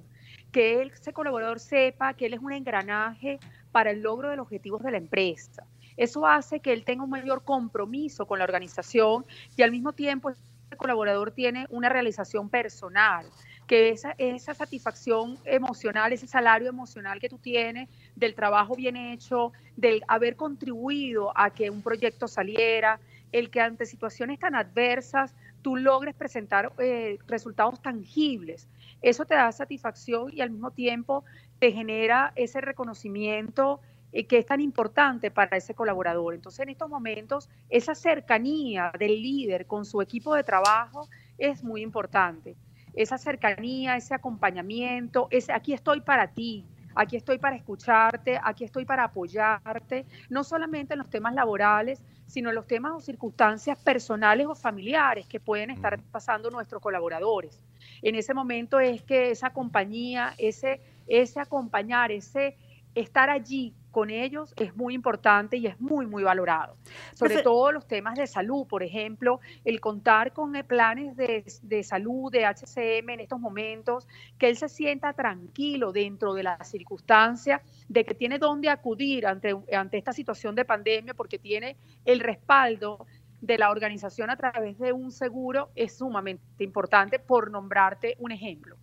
[0.50, 3.38] que ese colaborador sepa que él es un engranaje
[3.70, 5.64] para el logro de los objetivos de la empresa.
[5.96, 9.24] Eso hace que él tenga un mayor compromiso con la organización
[9.56, 13.26] y al mismo tiempo el colaborador tiene una realización personal,
[13.66, 19.52] que esa, esa satisfacción emocional, ese salario emocional que tú tienes del trabajo bien hecho,
[19.76, 23.00] del haber contribuido a que un proyecto saliera,
[23.32, 28.68] el que ante situaciones tan adversas tú logres presentar eh, resultados tangibles.
[29.00, 31.24] Eso te da satisfacción y al mismo tiempo
[31.58, 33.80] te genera ese reconocimiento
[34.12, 36.34] eh, que es tan importante para ese colaborador.
[36.34, 41.80] Entonces, en estos momentos, esa cercanía del líder con su equipo de trabajo es muy
[41.80, 42.54] importante.
[42.94, 48.84] Esa cercanía, ese acompañamiento, ese aquí estoy para ti, aquí estoy para escucharte, aquí estoy
[48.84, 54.46] para apoyarte, no solamente en los temas laborales, sino en los temas o circunstancias personales
[54.46, 57.60] o familiares que pueden estar pasando nuestros colaboradores.
[58.02, 62.56] En ese momento es que esa compañía, ese, ese acompañar, ese
[62.94, 66.76] estar allí con ellos es muy importante y es muy, muy valorado.
[67.14, 71.82] Sobre todo los temas de salud, por ejemplo, el contar con eh, planes de, de,
[71.84, 77.62] salud, de HCM en estos momentos, que él se sienta tranquilo dentro de la circunstancia
[77.88, 83.06] de que tiene dónde acudir ante, ante esta situación de pandemia porque tiene el respaldo
[83.42, 88.76] de la organización a través de un seguro es sumamente importante, por nombrarte un ejemplo.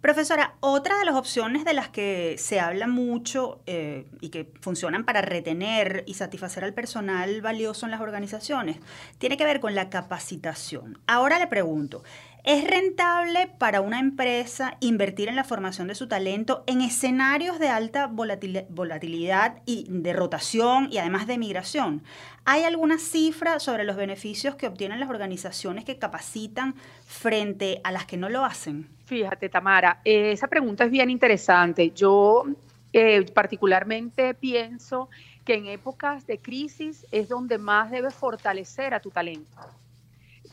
[0.00, 5.04] Profesora, otra de las opciones de las que se habla mucho eh, y que funcionan
[5.04, 8.78] para retener y satisfacer al personal valioso en las organizaciones
[9.18, 10.98] tiene que ver con la capacitación.
[11.06, 12.02] Ahora le pregunto,
[12.44, 17.68] ¿Es rentable para una empresa invertir en la formación de su talento en escenarios de
[17.68, 22.02] alta volatilidad y de rotación y además de migración?
[22.46, 26.74] ¿Hay alguna cifra sobre los beneficios que obtienen las organizaciones que capacitan
[27.06, 28.97] frente a las que no lo hacen?
[29.08, 31.92] Fíjate, Tamara, eh, esa pregunta es bien interesante.
[31.92, 32.44] Yo
[32.92, 35.08] eh, particularmente pienso
[35.46, 39.56] que en épocas de crisis es donde más debes fortalecer a tu talento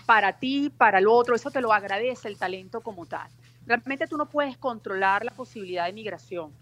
[0.05, 3.29] para ti, para el otro, eso te lo agradece el talento como tal.
[3.65, 6.53] Realmente tú no puedes controlar la posibilidad de migración,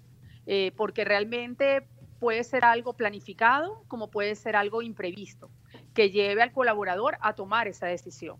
[0.47, 1.85] eh, porque realmente
[2.19, 5.51] puede ser algo planificado como puede ser algo imprevisto,
[5.93, 8.37] que lleve al colaborador a tomar esa decisión.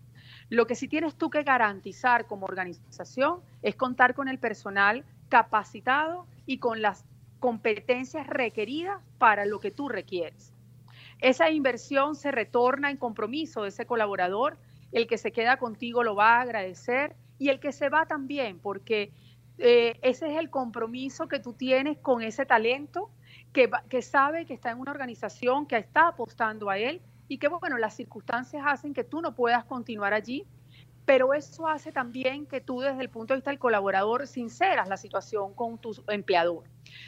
[0.49, 6.27] Lo que sí tienes tú que garantizar como organización es contar con el personal capacitado
[6.45, 7.05] y con las
[7.39, 10.53] competencias requeridas para lo que tú requieres.
[11.19, 14.57] Esa inversión se retorna en compromiso de ese colaborador
[14.91, 18.59] el que se queda contigo lo va a agradecer y el que se va también,
[18.59, 19.11] porque
[19.57, 23.09] eh, ese es el compromiso que tú tienes con ese talento
[23.51, 27.01] que, que sabe que está en una organización que está apostando a él
[27.33, 30.45] y que, bueno, las circunstancias hacen que tú no puedas continuar allí,
[31.03, 34.97] pero eso hace también que tú desde el punto de vista del colaborador sinceras la
[34.97, 36.65] situación con tu empleador.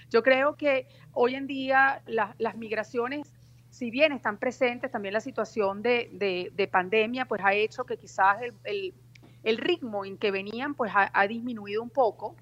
[0.09, 3.31] Yo creo que hoy en día las migraciones
[3.69, 9.57] si bien están presentes, también la situación de, pandemia pues ha hecho que quizás el,
[9.57, 12.35] ritmo en que venían pues ha, disminuido un poco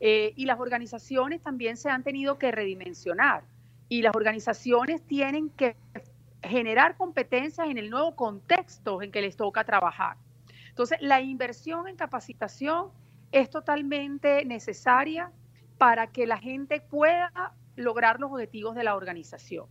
[0.00, 3.44] eh, y las organizaciones también se han tenido que redimensionar
[3.88, 5.76] y las organizaciones tienen que
[6.42, 10.16] generar competencias en el nuevo contexto en que les toca trabajar.
[10.68, 12.90] Entonces, la inversión en capacitación
[13.32, 15.32] es totalmente necesaria
[15.76, 19.66] para que la gente pueda lograr los objetivos de la organización.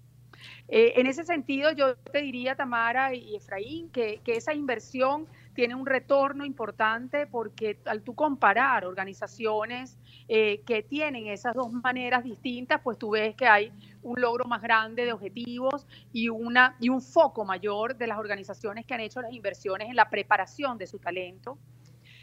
[0.68, 5.88] Eh, en ese sentido, yo te diría, Tamara y Efraín, que, esa inversión tiene un
[5.88, 13.00] retorno importante porque al tú comparar organizaciones eh, que tienen esas dos maneras distintas, pues
[13.00, 13.72] tú ves que hay
[14.04, 18.86] un logro más grande de objetivos y, una, y un foco mayor de las organizaciones
[18.86, 21.58] que han hecho las inversiones en la preparación de su talento.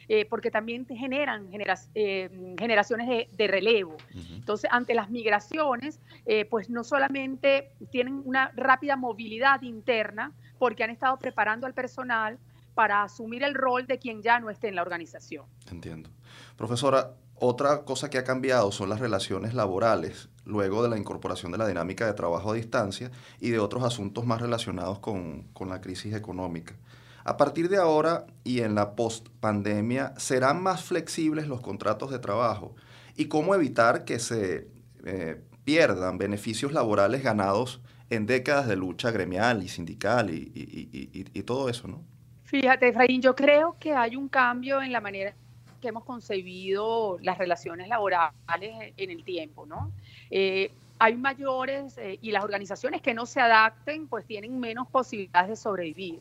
[0.06, 1.48] eh, porque también generan
[1.94, 3.96] eh, generaciones de, relevo.
[4.14, 10.90] Entonces, ante las migraciones, eh, pues no solamente tienen una rápida movilidad interna, porque han
[10.90, 12.38] estado preparando al personal
[12.74, 15.46] para asumir el rol de quien ya no esté en la organización.
[15.70, 16.10] Entiendo.
[16.56, 21.58] Profesora, otra cosa que ha cambiado son las relaciones laborales luego de la incorporación de
[21.58, 23.10] la dinámica de trabajo a distancia
[23.40, 26.74] y de otros asuntos más relacionados con, la crisis económica.
[27.24, 32.76] A partir de ahora y en la post-pandemia, ¿serán más flexibles los contratos de trabajo?
[33.16, 34.68] ¿Y cómo evitar que se
[35.04, 40.52] eh, pierdan beneficios laborales ganados en décadas de lucha gremial y sindical y,
[41.32, 42.04] y todo eso, ¿no?
[42.54, 45.34] Fíjate, Efraín, yo creo que hay un cambio en la manera
[45.82, 49.90] que hemos concebido las relaciones laborales en el tiempo, ¿no?
[50.30, 55.48] Eh, hay mayores eh, y las organizaciones que no se adapten pues tienen menos posibilidades
[55.48, 56.20] de sobrevivir.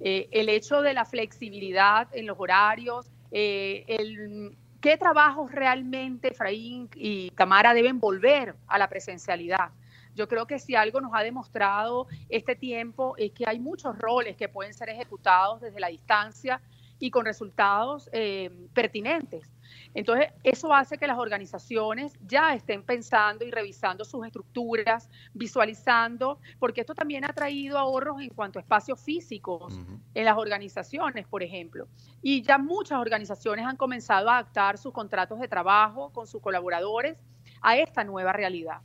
[0.00, 7.30] Eh, el hecho de la flexibilidad en los horarios, el, qué trabajos realmente Efraín y
[7.32, 9.68] Tamara deben volver a la presencialidad.
[10.14, 14.36] Yo creo que si algo nos ha demostrado este tiempo es que hay muchos roles
[14.36, 16.60] que pueden ser ejecutados desde la distancia
[16.98, 19.50] y con resultados eh, pertinentes.
[19.92, 26.80] Entonces, eso hace que las organizaciones ya estén pensando y revisando sus estructuras, visualizando, porque
[26.80, 29.78] esto también ha traído ahorros en cuanto a espacios físicos
[30.14, 31.88] en las organizaciones, por ejemplo.
[32.22, 37.18] Y ya muchas organizaciones han comenzado a adaptar sus contratos de trabajo con sus colaboradores
[37.60, 38.80] a esta nueva realidad.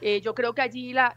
[0.00, 1.14] Eh, yo creo que allí la,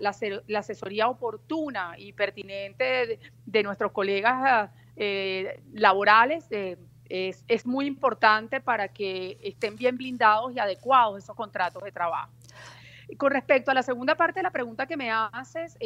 [0.58, 6.78] asesoría oportuna y pertinente de nuestros colegas eh, laborales eh,
[7.08, 12.32] es, muy importante para que estén bien blindados y adecuados esos contratos de trabajo.
[13.18, 15.78] Con respecto a la segunda parte de la pregunta que me haces,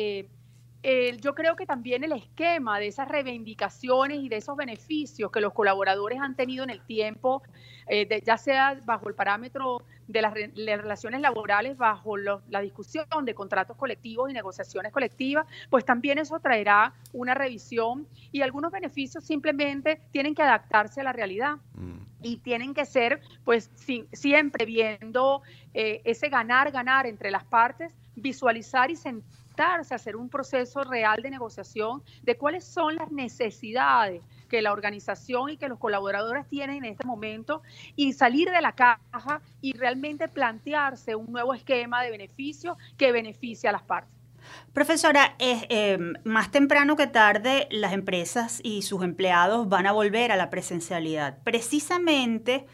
[0.84, 5.42] eh, yo creo que también el esquema de esas reivindicaciones y de esos beneficios que
[5.42, 7.42] los colaboradores han tenido en el tiempo,
[7.88, 13.76] eh, ya sea bajo el parámetro de las, relaciones laborales, bajo la discusión de contratos
[13.76, 20.36] colectivos y negociaciones colectivas, pues también eso traerá una revisión y algunos beneficios simplemente tienen
[20.36, 21.58] que adaptarse a la realidad.
[21.74, 21.98] Mm.
[22.24, 23.70] Y tienen que ser, pues,
[24.12, 25.44] siempre viendo
[25.76, 31.30] eh, ese ganar, ganar entre las partes, visualizar y sentir hacer un proceso real de
[31.30, 36.92] negociación de cuáles son las necesidades que la organización y que los colaboradores tienen en
[36.92, 37.62] este momento
[37.96, 43.68] y salir de la caja y realmente plantearse un nuevo esquema de beneficio que beneficie
[43.70, 44.14] a las partes.
[44.72, 50.38] Profesora, eh, más temprano que tarde las empresas y sus empleados van a volver a
[50.38, 51.40] la presencialidad.
[51.44, 52.66] Precisamente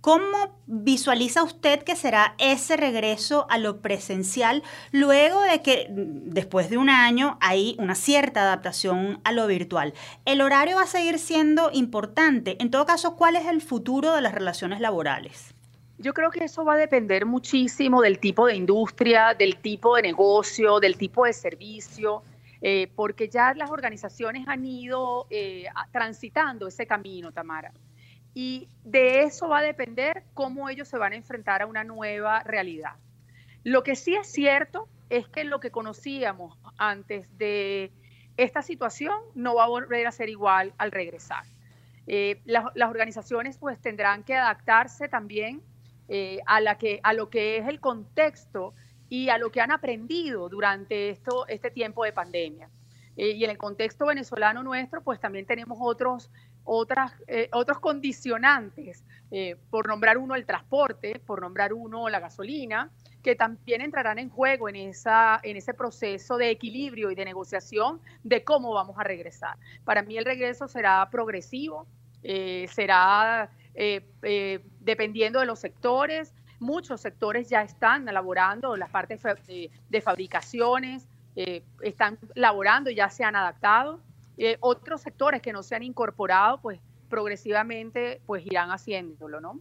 [0.00, 6.78] ¿Cómo visualiza usted que será ese regreso a lo presencial luego de que después de
[6.78, 9.92] un año hay una cierta adaptación a lo virtual?
[10.24, 12.56] ¿El horario va a seguir siendo importante?
[12.60, 15.54] En todo caso, ¿cuál es el futuro de las relaciones laborales?
[15.98, 20.02] Yo creo que eso va a depender muchísimo del tipo de industria, del tipo de
[20.02, 22.22] negocio, del tipo de servicio,
[22.62, 27.70] eh, porque ya las organizaciones han ido eh, transitando ese camino, Tamara
[28.42, 32.42] y de eso va a depender cómo ellos se van a enfrentar a una nueva
[32.42, 32.94] realidad.
[33.64, 37.92] Lo que sí es cierto es que lo que conocíamos antes de
[38.38, 41.44] esta situación no va a volver a ser igual al regresar.
[42.06, 45.60] Eh, las, organizaciones pues tendrán que adaptarse también
[46.08, 48.72] eh, a, la que, a lo que es el contexto
[49.10, 52.70] y a lo que han aprendido durante esto, este tiempo de pandemia.
[53.18, 56.30] Eh, y en el contexto venezolano nuestro, pues también tenemos otros
[56.64, 62.90] otras, eh, otros condicionantes, eh, por nombrar uno el transporte, por nombrar uno la gasolina,
[63.22, 68.00] que también entrarán en juego en, esa, en ese proceso de equilibrio y de negociación
[68.24, 69.56] de cómo vamos a regresar.
[69.84, 71.86] Para mí el regreso será progresivo,
[72.22, 73.50] eh, será
[74.80, 76.34] dependiendo de los sectores.
[76.58, 81.06] Muchos sectores ya están elaborando las partes de, de fabricaciones,
[81.80, 84.00] están laborando, ya se han adaptado
[84.42, 86.80] eh, otros sectores que no se han incorporado, pues
[87.10, 89.60] progresivamente pues irán haciéndolo, ¿no?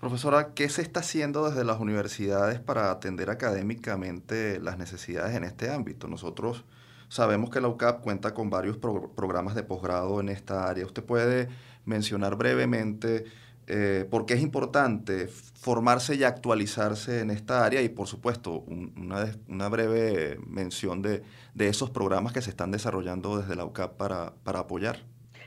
[0.00, 5.70] Profesora, ¿qué se está haciendo desde las universidades para atender académicamente las necesidades en este
[5.70, 6.08] ámbito?
[6.08, 6.64] Nosotros
[7.08, 10.86] sabemos que la UCAP cuenta con varios programas de posgrado en esta área.
[10.86, 11.50] ¿Usted puede
[11.84, 13.26] mencionar brevemente
[13.66, 19.68] eh, por qué es importante formarse y actualizarse en esta área y por supuesto una,
[19.68, 21.22] breve mención de,
[21.58, 24.98] esos programas que se están desarrollando desde la UCAP para, apoyar.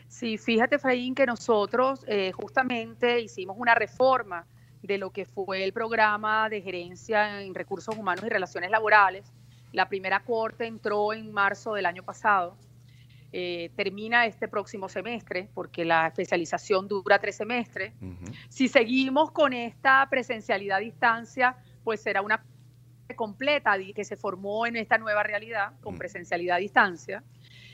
[0.08, 4.48] Sí, fíjate, Fraín, que nosotros eh, justamente hicimos una reforma
[4.82, 9.32] de lo que fue el programa de gerencia en recursos humanos y relaciones laborales.
[9.74, 12.56] La primera corte entró en marzo del año pasado
[13.32, 17.94] eh, termina este próximo semestre, porque la especialización dura tres semestres.
[18.50, 22.44] Si seguimos con esta presencialidad a distancia, pues será una
[23.16, 27.24] completa que se formó en esta nueva realidad con presencialidad a distancia.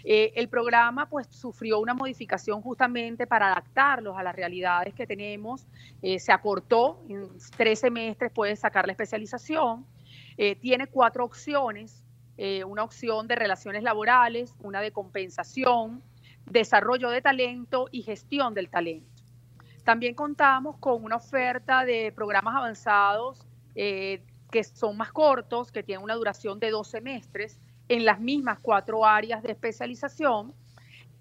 [0.06, 5.66] Eh, el programa pues sufrió una modificación justamente para adaptarlos a las realidades que tenemos.
[6.02, 9.86] Eh, se acortó, en tres semestres puede sacar la especialización.
[10.38, 12.03] Eh, tiene cuatro opciones,
[12.38, 16.02] una opción de relaciones laborales, una de compensación,
[16.46, 19.24] desarrollo de talento y gestión del talento.
[19.84, 23.46] También contamos con una oferta de programas avanzados
[24.54, 27.60] que son más cortos, que tienen una duración de dos semestres,
[27.90, 30.54] en las mismas cuatro áreas de especialización.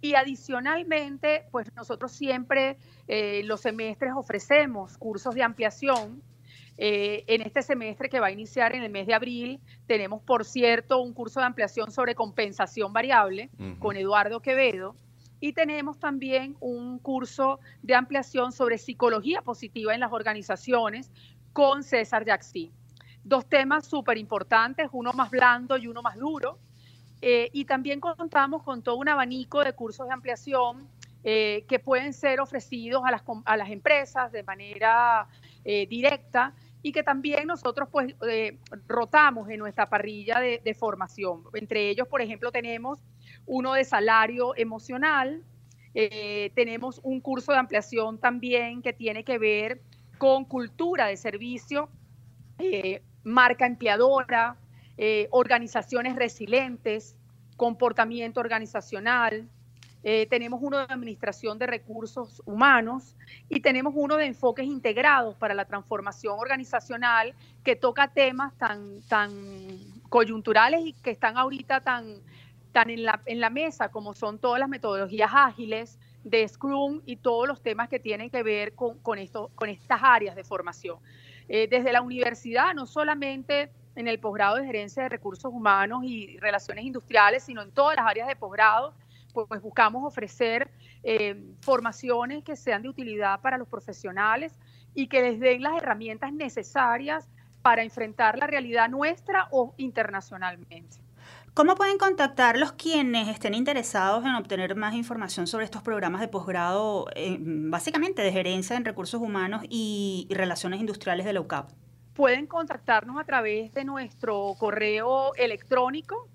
[0.02, 2.76] Y adicionalmente, pues nosotros siempre
[3.08, 6.22] eh, los semestres ofrecemos cursos de ampliación.
[6.84, 10.44] Eh, en este semestre que va a iniciar en el mes de abril, tenemos, por
[10.44, 14.96] cierto, un curso de ampliación sobre compensación variable con Eduardo Quevedo.
[15.38, 21.12] Y tenemos también un curso de ampliación sobre psicología positiva en las organizaciones
[21.52, 22.72] con César Jaxi
[23.22, 26.58] dos temas súper importantes, uno más blando y uno más duro.
[27.20, 30.88] Eh, y también contamos con todo un abanico de cursos de ampliación
[31.22, 35.28] eh, que pueden ser ofrecidos a las, a las empresas de manera
[35.64, 36.52] eh, directa
[36.82, 38.14] y que también nosotros pues
[38.88, 41.44] rotamos en nuestra parrilla de, formación.
[41.54, 42.98] Entre ellos, por ejemplo, tenemos
[43.46, 45.44] uno de salario emocional,
[45.92, 49.80] tenemos un curso de ampliación también que tiene que ver
[50.18, 51.88] con cultura de servicio,
[53.22, 54.56] marca empleadora,
[54.98, 57.16] eh, organizaciones resilientes,
[57.56, 59.48] comportamiento organizacional.
[60.04, 63.16] Eh, tenemos uno de administración de recursos humanos
[63.48, 69.30] y tenemos uno de enfoques integrados para la transformación organizacional que toca temas tan, tan
[70.08, 72.16] coyunturales y que están ahorita tan,
[72.72, 77.16] tan en, la, en la mesa como son todas las metodologías ágiles de Scrum y
[77.16, 80.98] todos los temas que tienen que ver con, con, esto, con estas áreas de formación.
[81.48, 86.38] Eh, desde la universidad, no solamente en el posgrado de gerencia de recursos humanos y
[86.38, 88.94] relaciones industriales, sino en todas las áreas de posgrado,
[89.32, 90.70] pues, pues buscamos ofrecer
[91.02, 94.58] eh, formaciones que sean de utilidad para los profesionales
[94.94, 97.28] y que les den las herramientas necesarias
[97.62, 100.98] para enfrentar la realidad nuestra o internacionalmente.
[101.54, 106.28] ¿Cómo pueden contactar los quienes estén interesados en obtener más información sobre estos programas de
[106.28, 111.70] posgrado, eh, básicamente de gerencia en recursos humanos y, relaciones industriales de la UCAP?
[112.14, 116.26] Pueden contactarnos a través de nuestro correo electrónico,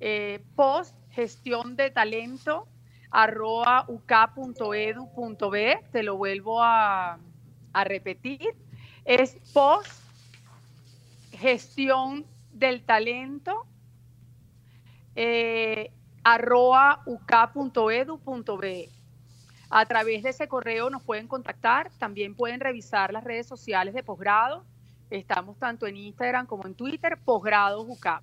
[0.00, 2.66] eh, post gestión de talento
[3.10, 3.86] arroba
[5.92, 7.18] Te lo vuelvo a,
[7.84, 8.54] repetir.
[9.04, 10.02] Es post
[11.32, 13.66] gestión del talento
[15.14, 15.92] eh.
[19.74, 24.04] A través de ese correo nos pueden contactar, también pueden revisar las redes sociales de
[24.04, 24.64] posgrado.
[25.10, 28.22] Estamos tanto en Instagram como en Twitter, posgrado UCAP.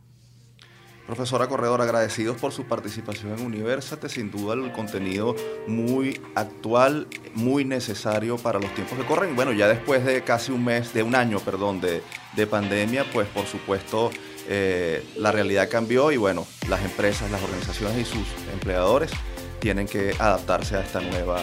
[1.09, 5.35] Profesora Corredor, agradecidos por su participación en Universate, sin duda el contenido
[5.65, 9.35] muy actual, muy necesario para los tiempos que corren.
[9.35, 12.03] Bueno, ya después de casi un mes, de un año, perdón, de,
[12.35, 14.11] de pandemia, pues por supuesto
[14.47, 19.09] eh, la realidad cambió y bueno, las empresas, las organizaciones y sus empleadores
[19.57, 21.41] tienen que adaptarse a esta nueva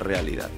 [0.00, 0.48] realidad.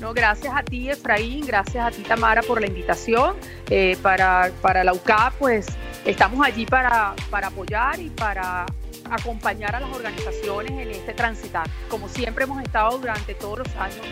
[0.00, 3.34] No, gracias a ti, Efraín, gracias a ti, Tamara, por la invitación.
[3.70, 5.66] Eh, para, para la UCAP, pues
[6.04, 8.66] estamos allí para, para apoyar y para
[9.10, 14.06] acompañar a las organizaciones en este transitar, como siempre hemos estado durante todos los años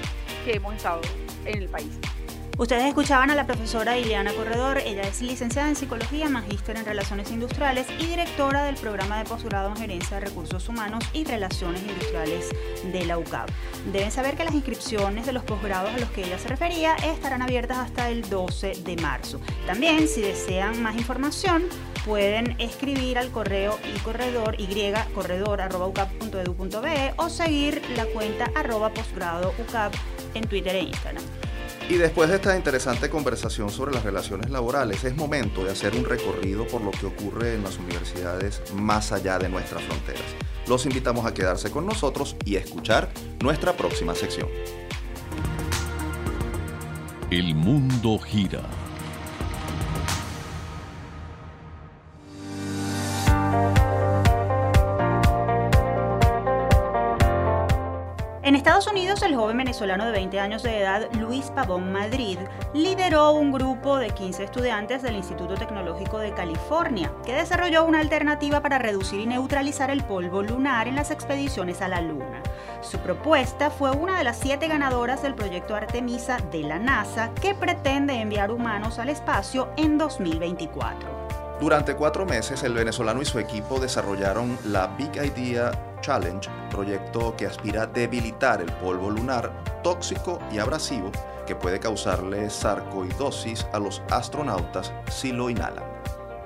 [0.45, 1.01] que hemos estado
[1.45, 1.99] en el país.
[2.59, 7.31] Ustedes escuchaban a la profesora Ileana Corredor, ella es licenciada en Psicología, magíster en Relaciones
[7.31, 12.51] Industriales y directora del programa de posgrado en Gerencia de Recursos Humanos y Relaciones Industriales
[12.93, 13.49] de la UCAP.
[13.91, 17.41] Deben saber que las inscripciones de los posgrados a los que ella se refería estarán
[17.41, 19.41] abiertas hasta el 12 de marzo.
[19.67, 21.65] También, si desean más información,
[22.05, 24.67] pueden escribir al correo y corredor y
[27.17, 29.95] o seguir la cuenta arroba posgrado UCAP
[30.35, 31.42] en Twitter e Instagram.
[31.93, 36.07] Y después de esta interesante conversación sobre las relaciones laborales, es momento de hacer un
[36.07, 40.23] recorrido por lo que ocurre en las universidades más allá de nuestras fronteras.
[40.67, 43.11] Los invitamos a quedarse con nosotros y escuchar
[43.43, 44.49] nuestra próxima sección.
[47.31, 48.63] El mundo gira
[58.83, 62.37] Estados Unidos, el joven venezolano de 20 años de edad, Luis Pavón Madrid,
[62.75, 68.61] lideró un grupo de 15 estudiantes del Instituto Tecnológico de California, que desarrolló una alternativa
[68.61, 72.43] para reducir y neutralizar el polvo lunar en las expediciones a la Luna.
[72.81, 77.55] Su propuesta fue una de las siete ganadoras del proyecto Artemisa de la NASA, que
[77.55, 81.09] pretende enviar humanos al espacio en 2024.
[81.61, 85.71] Durante cuatro meses, el venezolano y su equipo desarrollaron la Big Idea
[86.03, 89.51] Challenge, proyecto que aspira a debilitar el polvo lunar
[89.83, 91.11] tóxico y abrasivo
[91.47, 95.85] que puede causarle sarcoidosis a los astronautas si lo inhalan.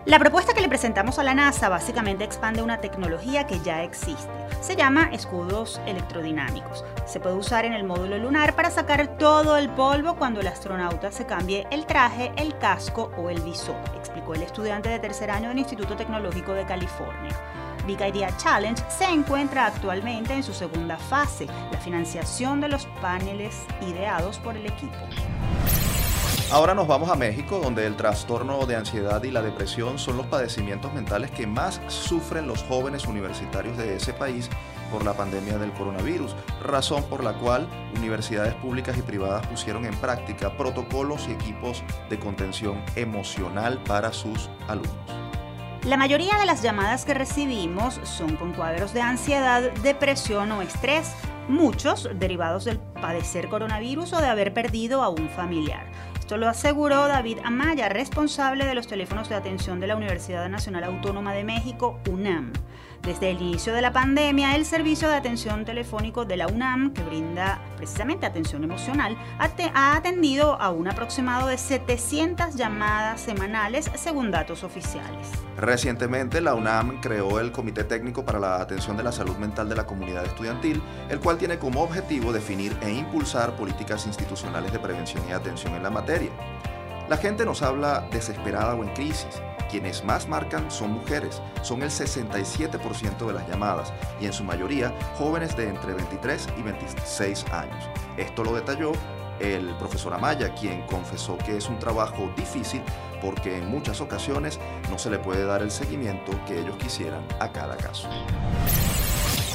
[0.06, 4.30] La propuesta que le presentamos a la NASA básicamente expande una tecnología que ya existe.
[4.60, 6.84] Se llama escudos electrodinámicos.
[7.06, 11.10] Se puede usar en el módulo lunar para sacar todo el polvo cuando el astronauta
[11.10, 15.48] se cambie el traje, el casco o el visor, explicó el estudiante de tercer año
[15.48, 17.32] del Instituto Tecnológico de California.
[17.86, 23.64] Big Idea Challenge se encuentra actualmente en su segunda fase, la financiación de los paneles
[23.80, 24.96] ideados por el equipo.
[26.52, 30.26] Ahora nos vamos a México, donde el trastorno de ansiedad y la depresión son los
[30.26, 34.48] padecimientos mentales que más sufren los jóvenes universitarios de ese país
[34.92, 37.66] por la pandemia del coronavirus, razón por la cual
[37.96, 44.48] universidades públicas y privadas pusieron en práctica protocolos y equipos de contención emocional para sus
[44.68, 45.25] alumnos.
[45.86, 51.12] La mayoría de las llamadas que recibimos son con cuadros de ansiedad, depresión o estrés,
[51.46, 55.86] muchos derivados del padecer coronavirus o de haber perdido a un familiar.
[56.18, 60.82] Esto lo aseguró David Amaya, responsable de los teléfonos de atención de la Universidad Nacional
[60.82, 62.52] Autónoma de México, UNAM.
[63.02, 67.02] Desde el inicio de la pandemia, el servicio de atención telefónico de la UNAM, que
[67.02, 69.16] brinda precisamente atención emocional,
[69.74, 75.28] ha atendido a un aproximado de 700 llamadas semanales según datos oficiales.
[75.56, 79.76] Recientemente, la UNAM creó el Comité Técnico para la Atención de la Salud Mental de
[79.76, 85.22] la Comunidad Estudiantil, el cual tiene como objetivo definir e impulsar políticas institucionales de prevención
[85.28, 86.30] y atención en la materia.
[87.08, 91.90] La gente nos habla desesperada o en crisis quienes más marcan son mujeres, son el
[91.90, 97.84] 67% de las llamadas y en su mayoría jóvenes de entre 23 y 26 años.
[98.16, 98.92] Esto lo detalló
[99.40, 102.82] el profesor Amaya, quien confesó que es un trabajo difícil
[103.20, 104.58] porque en muchas ocasiones
[104.90, 108.08] no se le puede dar el seguimiento que ellos quisieran a cada caso.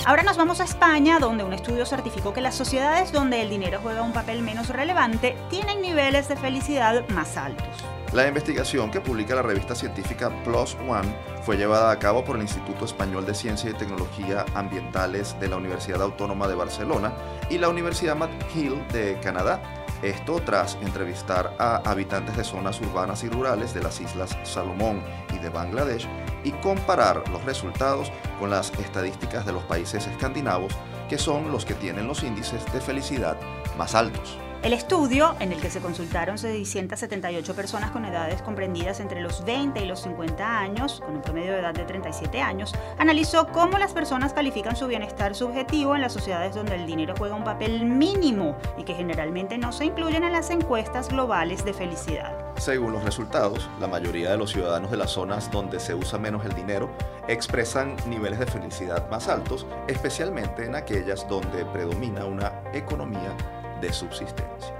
[0.03, 3.79] Ahora nos vamos a España, donde un estudio certificó que las sociedades donde el dinero
[3.83, 7.85] juega un papel menos relevante tienen niveles de felicidad más altos.
[8.13, 12.41] La investigación que publica la revista científica Plus One fue llevada a cabo por el
[12.41, 17.13] Instituto Español de Ciencia y Tecnología Ambientales de la Universidad Autónoma de Barcelona
[17.49, 19.61] y la Universidad McGill de Canadá.
[20.03, 25.01] Esto tras entrevistar a habitantes de zonas urbanas y rurales de las islas Salomón
[25.33, 26.05] y de Bangladesh
[26.43, 30.73] y comparar los resultados con las estadísticas de los países escandinavos,
[31.07, 33.37] que son los que tienen los índices de felicidad
[33.77, 34.37] más altos.
[34.63, 39.83] El estudio, en el que se consultaron 678 personas con edades comprendidas entre los 20
[39.83, 43.91] y los 50 años, con un promedio de edad de 37 años, analizó cómo las
[43.91, 48.55] personas califican su bienestar subjetivo en las sociedades donde el dinero juega un papel mínimo
[48.77, 52.37] y que generalmente no se incluyen en las encuestas globales de felicidad.
[52.57, 56.45] Según los resultados, la mayoría de los ciudadanos de las zonas donde se usa menos
[56.45, 56.91] el dinero
[57.27, 63.35] expresan niveles de felicidad más altos, especialmente en aquellas donde predomina una economía
[63.81, 64.75] de subsistencia.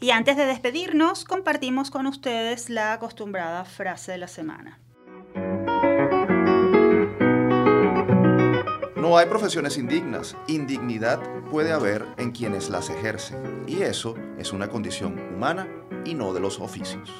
[0.00, 4.78] Y antes de despedirnos, compartimos con ustedes la acostumbrada frase de la semana.
[8.96, 10.36] No hay profesiones indignas.
[10.46, 11.20] Indignidad
[11.50, 13.64] puede haber en quienes las ejercen.
[13.66, 15.66] Y eso es una condición humana
[16.04, 17.10] y no de los oficios.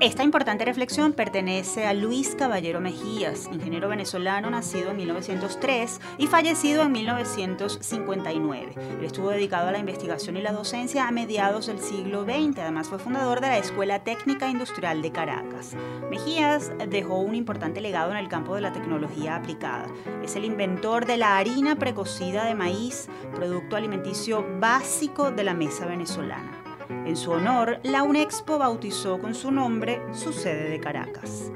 [0.00, 6.84] Esta importante reflexión pertenece a Luis Caballero Mejías, ingeniero venezolano nacido en 1903 y fallecido
[6.84, 8.72] en 1959.
[8.98, 12.60] Él estuvo dedicado a la investigación y la docencia a mediados del siglo XX.
[12.60, 15.76] Además fue fundador de la Escuela Técnica Industrial de Caracas.
[16.10, 19.86] Mejías dejó un importante legado en el campo de la tecnología aplicada.
[20.24, 25.84] Es el inventor de la harina precocida de maíz, producto alimenticio básico de la mesa
[25.84, 26.59] venezolana.
[26.90, 31.52] En su honor, la UNEXPO bautizó con su nombre su sede de Caracas.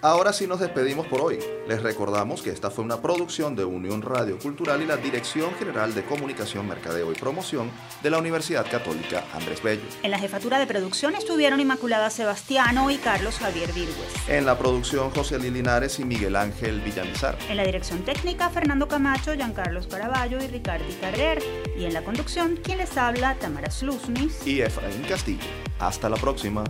[0.00, 1.40] Ahora sí nos despedimos por hoy.
[1.66, 5.92] Les recordamos que esta fue una producción de Unión Radio Cultural y la Dirección General
[5.92, 7.68] de Comunicación, Mercadeo y Promoción
[8.00, 9.82] de la Universidad Católica Andrés Bello.
[10.04, 14.28] En la jefatura de producción estuvieron Inmaculada Sebastiano y Carlos Javier Virgües.
[14.28, 17.36] En la producción José Linares y Miguel Ángel Villamizar.
[17.48, 21.42] En la dirección técnica Fernando Camacho, Giancarlos Caraballo y Ricardo Carrer.
[21.76, 25.42] Y en la conducción, quien les habla, Tamara Slusnis y Efraín Castillo.
[25.80, 26.62] Hasta la próxima.